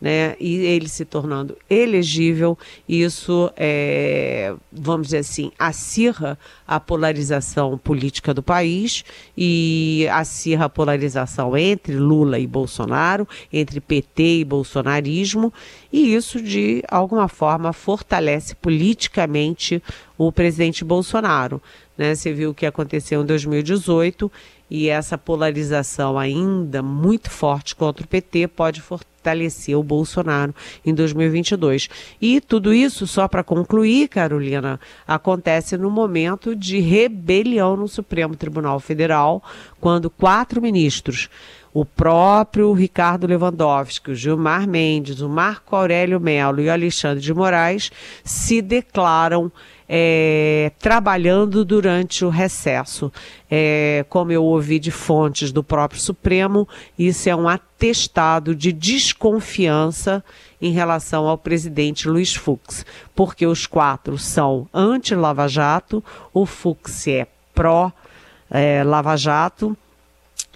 né, 0.00 0.34
e 0.40 0.56
ele 0.56 0.88
se 0.88 1.04
tornando 1.04 1.56
elegível, 1.68 2.56
isso, 2.88 3.52
é, 3.56 4.54
vamos 4.72 5.08
dizer 5.08 5.18
assim, 5.18 5.52
acirra 5.58 6.38
a 6.66 6.80
polarização 6.80 7.76
política 7.76 8.32
do 8.32 8.42
país 8.42 9.04
e 9.36 10.06
acirra 10.10 10.64
a 10.64 10.68
polarização 10.70 11.56
entre 11.56 11.94
Lula 11.94 12.38
e 12.38 12.46
Bolsonaro, 12.46 13.28
entre 13.52 13.80
PT 13.80 14.38
e 14.38 14.44
bolsonarismo, 14.44 15.52
e 15.92 16.14
isso, 16.14 16.40
de 16.40 16.82
alguma 16.88 17.28
forma, 17.28 17.72
fortalece 17.72 18.54
politicamente 18.54 19.82
o 20.16 20.32
presidente 20.32 20.84
Bolsonaro. 20.84 21.60
Né? 21.98 22.14
Você 22.14 22.32
viu 22.32 22.50
o 22.50 22.54
que 22.54 22.64
aconteceu 22.64 23.22
em 23.22 23.26
2018 23.26 24.30
e 24.70 24.88
essa 24.88 25.18
polarização 25.18 26.16
ainda 26.16 26.80
muito 26.80 27.28
forte 27.28 27.74
contra 27.74 28.04
o 28.04 28.08
PT 28.08 28.46
pode 28.48 28.80
fortalecer 28.80 29.09
fortalecer 29.20 29.76
o 29.76 29.82
Bolsonaro 29.82 30.54
em 30.84 30.94
2022. 30.94 31.88
E 32.20 32.40
tudo 32.40 32.72
isso, 32.72 33.06
só 33.06 33.28
para 33.28 33.44
concluir, 33.44 34.08
Carolina, 34.08 34.80
acontece 35.06 35.76
no 35.76 35.90
momento 35.90 36.56
de 36.56 36.80
rebelião 36.80 37.76
no 37.76 37.86
Supremo 37.86 38.34
Tribunal 38.34 38.80
Federal, 38.80 39.42
quando 39.78 40.08
quatro 40.10 40.60
ministros 40.60 41.28
o 41.72 41.84
próprio 41.84 42.72
Ricardo 42.72 43.28
Lewandowski, 43.28 44.10
o 44.10 44.14
Gilmar 44.14 44.66
Mendes, 44.66 45.20
o 45.20 45.28
Marco 45.28 45.76
Aurélio 45.76 46.18
Melo 46.18 46.60
e 46.60 46.66
o 46.66 46.72
Alexandre 46.72 47.22
de 47.22 47.32
Moraes 47.32 47.92
se 48.24 48.60
declaram 48.60 49.52
é, 49.92 50.70
trabalhando 50.78 51.64
durante 51.64 52.24
o 52.24 52.28
recesso. 52.28 53.12
É, 53.50 54.04
como 54.08 54.30
eu 54.30 54.44
ouvi 54.44 54.78
de 54.78 54.92
fontes 54.92 55.50
do 55.50 55.64
próprio 55.64 56.00
Supremo, 56.00 56.68
isso 56.96 57.28
é 57.28 57.34
um 57.34 57.48
atestado 57.48 58.54
de 58.54 58.70
desconfiança 58.70 60.22
em 60.62 60.70
relação 60.70 61.26
ao 61.26 61.36
presidente 61.36 62.08
Luiz 62.08 62.32
Fux, 62.32 62.86
porque 63.16 63.44
os 63.44 63.66
quatro 63.66 64.16
são 64.16 64.68
anti-Lava 64.72 65.48
Jato, 65.48 66.04
o 66.32 66.46
Fux 66.46 67.08
é 67.08 67.26
pró-Lava 67.52 69.14
é, 69.14 69.16
Jato 69.16 69.76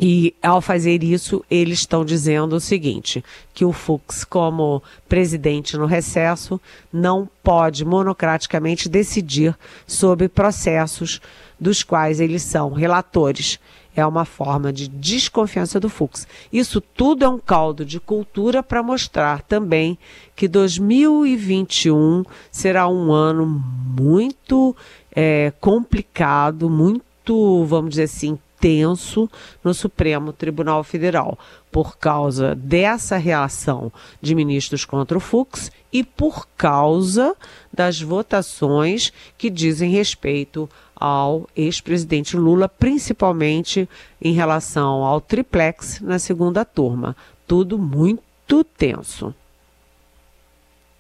e 0.01 0.35
ao 0.43 0.61
fazer 0.61 1.05
isso, 1.05 1.45
eles 1.49 1.81
estão 1.81 2.05
dizendo 2.05 2.57
o 2.57 2.61
seguinte: 2.61 3.25
que 3.53 3.65
o 3.65 3.73
Fux, 3.73 4.25
como 4.25 4.83
presidente 5.09 5.77
no 5.77 5.87
recesso, 5.87 6.61
não 6.93 7.29
pode 7.43 7.85
monocraticamente 7.85 8.89
decidir 8.89 9.57
sobre 9.87 10.29
processos 10.29 11.21
dos 11.61 11.83
quais 11.83 12.21
eles 12.21 12.43
são 12.43 12.73
relatores. 12.73 13.61
É 13.97 14.05
uma 14.05 14.25
forma 14.25 14.73
de 14.73 14.89
desconfiança 14.89 15.79
do 15.79 15.89
Fux. 15.89 16.27
Isso 16.53 16.81
tudo 16.81 17.25
é 17.25 17.29
um 17.29 17.39
caldo 17.39 17.85
de 17.85 18.01
cultura 18.01 18.61
para 18.61 18.83
mostrar 18.83 19.43
também 19.43 19.97
que 20.35 20.49
2021 20.49 22.25
será 22.51 22.89
um 22.89 23.13
ano 23.13 23.47
muito 23.47 24.75
é, 25.15 25.53
complicado, 25.61 26.69
muito, 26.69 27.65
vamos 27.67 27.91
dizer 27.91 28.03
assim, 28.05 28.37
tenso 28.65 29.31
no 29.63 29.75
Supremo 29.75 30.33
Tribunal 30.33 30.83
Federal 30.83 31.39
por 31.71 31.99
causa 31.99 32.55
dessa 32.55 33.19
reação 33.19 33.93
de 34.23 34.35
ministros 34.35 34.87
contra 34.87 35.19
o 35.19 35.21
Fux 35.21 35.71
e 35.93 36.03
por 36.03 36.49
causa 36.57 37.37
das 37.71 38.01
votações 38.01 39.13
que 39.37 39.51
dizem 39.51 39.91
respeito 39.91 40.67
ao 40.97 41.47
ex-presidente 41.55 42.39
Lula, 42.39 42.67
principalmente 42.67 43.87
em 44.19 44.33
relação 44.33 45.05
ao 45.05 45.21
triplex 45.21 46.01
na 46.01 46.19
segunda 46.19 46.65
turma. 46.65 47.15
Tudo 47.47 47.79
muito 47.79 48.65
tenso. 48.65 49.35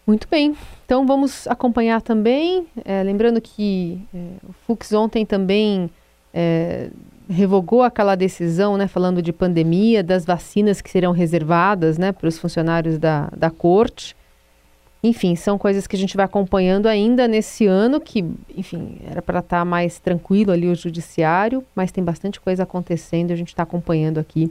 Muito 0.06 0.28
bem. 0.28 0.54
Então 0.84 1.06
vamos 1.06 1.48
acompanhar 1.48 2.02
também. 2.02 2.66
É, 2.84 3.02
lembrando 3.02 3.40
que 3.40 3.98
é, 4.14 4.18
o 4.46 4.52
Fux 4.66 4.92
ontem 4.92 5.24
também 5.24 5.88
é, 6.34 6.90
revogou 7.28 7.82
aquela 7.82 8.14
decisão, 8.14 8.76
né, 8.76 8.86
falando 8.86 9.22
de 9.22 9.32
pandemia, 9.32 10.02
das 10.02 10.24
vacinas 10.24 10.80
que 10.80 10.90
serão 10.90 11.12
reservadas, 11.12 11.98
né, 11.98 12.12
para 12.12 12.28
os 12.28 12.38
funcionários 12.38 12.98
da, 12.98 13.28
da 13.36 13.50
corte. 13.50 14.16
Enfim, 15.02 15.36
são 15.36 15.58
coisas 15.58 15.86
que 15.86 15.96
a 15.96 15.98
gente 15.98 16.16
vai 16.16 16.24
acompanhando 16.24 16.86
ainda 16.86 17.28
nesse 17.28 17.66
ano, 17.66 18.00
que, 18.00 18.24
enfim, 18.56 18.98
era 19.06 19.20
para 19.20 19.40
estar 19.40 19.58
tá 19.58 19.64
mais 19.64 19.98
tranquilo 19.98 20.50
ali 20.50 20.66
o 20.66 20.74
judiciário, 20.74 21.62
mas 21.74 21.92
tem 21.92 22.02
bastante 22.02 22.40
coisa 22.40 22.62
acontecendo, 22.62 23.30
a 23.30 23.36
gente 23.36 23.48
está 23.48 23.62
acompanhando 23.64 24.18
aqui 24.18 24.50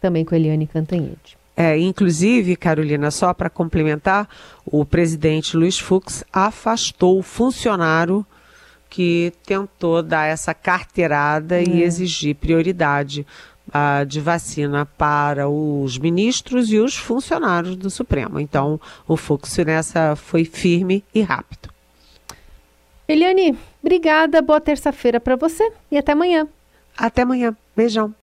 também 0.00 0.24
com 0.24 0.34
a 0.34 0.38
Eliane 0.38 0.66
Cantanhede. 0.66 1.38
É, 1.54 1.78
inclusive, 1.78 2.56
Carolina, 2.56 3.10
só 3.10 3.34
para 3.34 3.50
complementar, 3.50 4.26
o 4.64 4.82
presidente 4.82 5.54
Luiz 5.54 5.78
Fux 5.78 6.24
afastou 6.32 7.18
o 7.18 7.22
funcionário 7.22 8.24
que 8.90 9.32
tentou 9.46 10.02
dar 10.02 10.26
essa 10.26 10.52
carteirada 10.52 11.62
e 11.62 11.82
é. 11.82 11.86
exigir 11.86 12.34
prioridade 12.34 13.24
uh, 13.68 14.04
de 14.04 14.20
vacina 14.20 14.84
para 14.84 15.48
os 15.48 15.96
ministros 15.96 16.72
e 16.72 16.78
os 16.78 16.96
funcionários 16.96 17.76
do 17.76 17.88
Supremo. 17.88 18.40
Então, 18.40 18.80
o 19.06 19.16
Fux 19.16 19.56
nessa 19.58 20.16
foi 20.16 20.44
firme 20.44 21.04
e 21.14 21.22
rápido. 21.22 21.70
Eliane, 23.08 23.56
obrigada, 23.82 24.42
boa 24.42 24.60
terça-feira 24.60 25.20
para 25.20 25.36
você 25.36 25.72
e 25.90 25.96
até 25.96 26.12
amanhã. 26.12 26.46
Até 26.96 27.22
amanhã. 27.22 27.56
Beijão. 27.74 28.14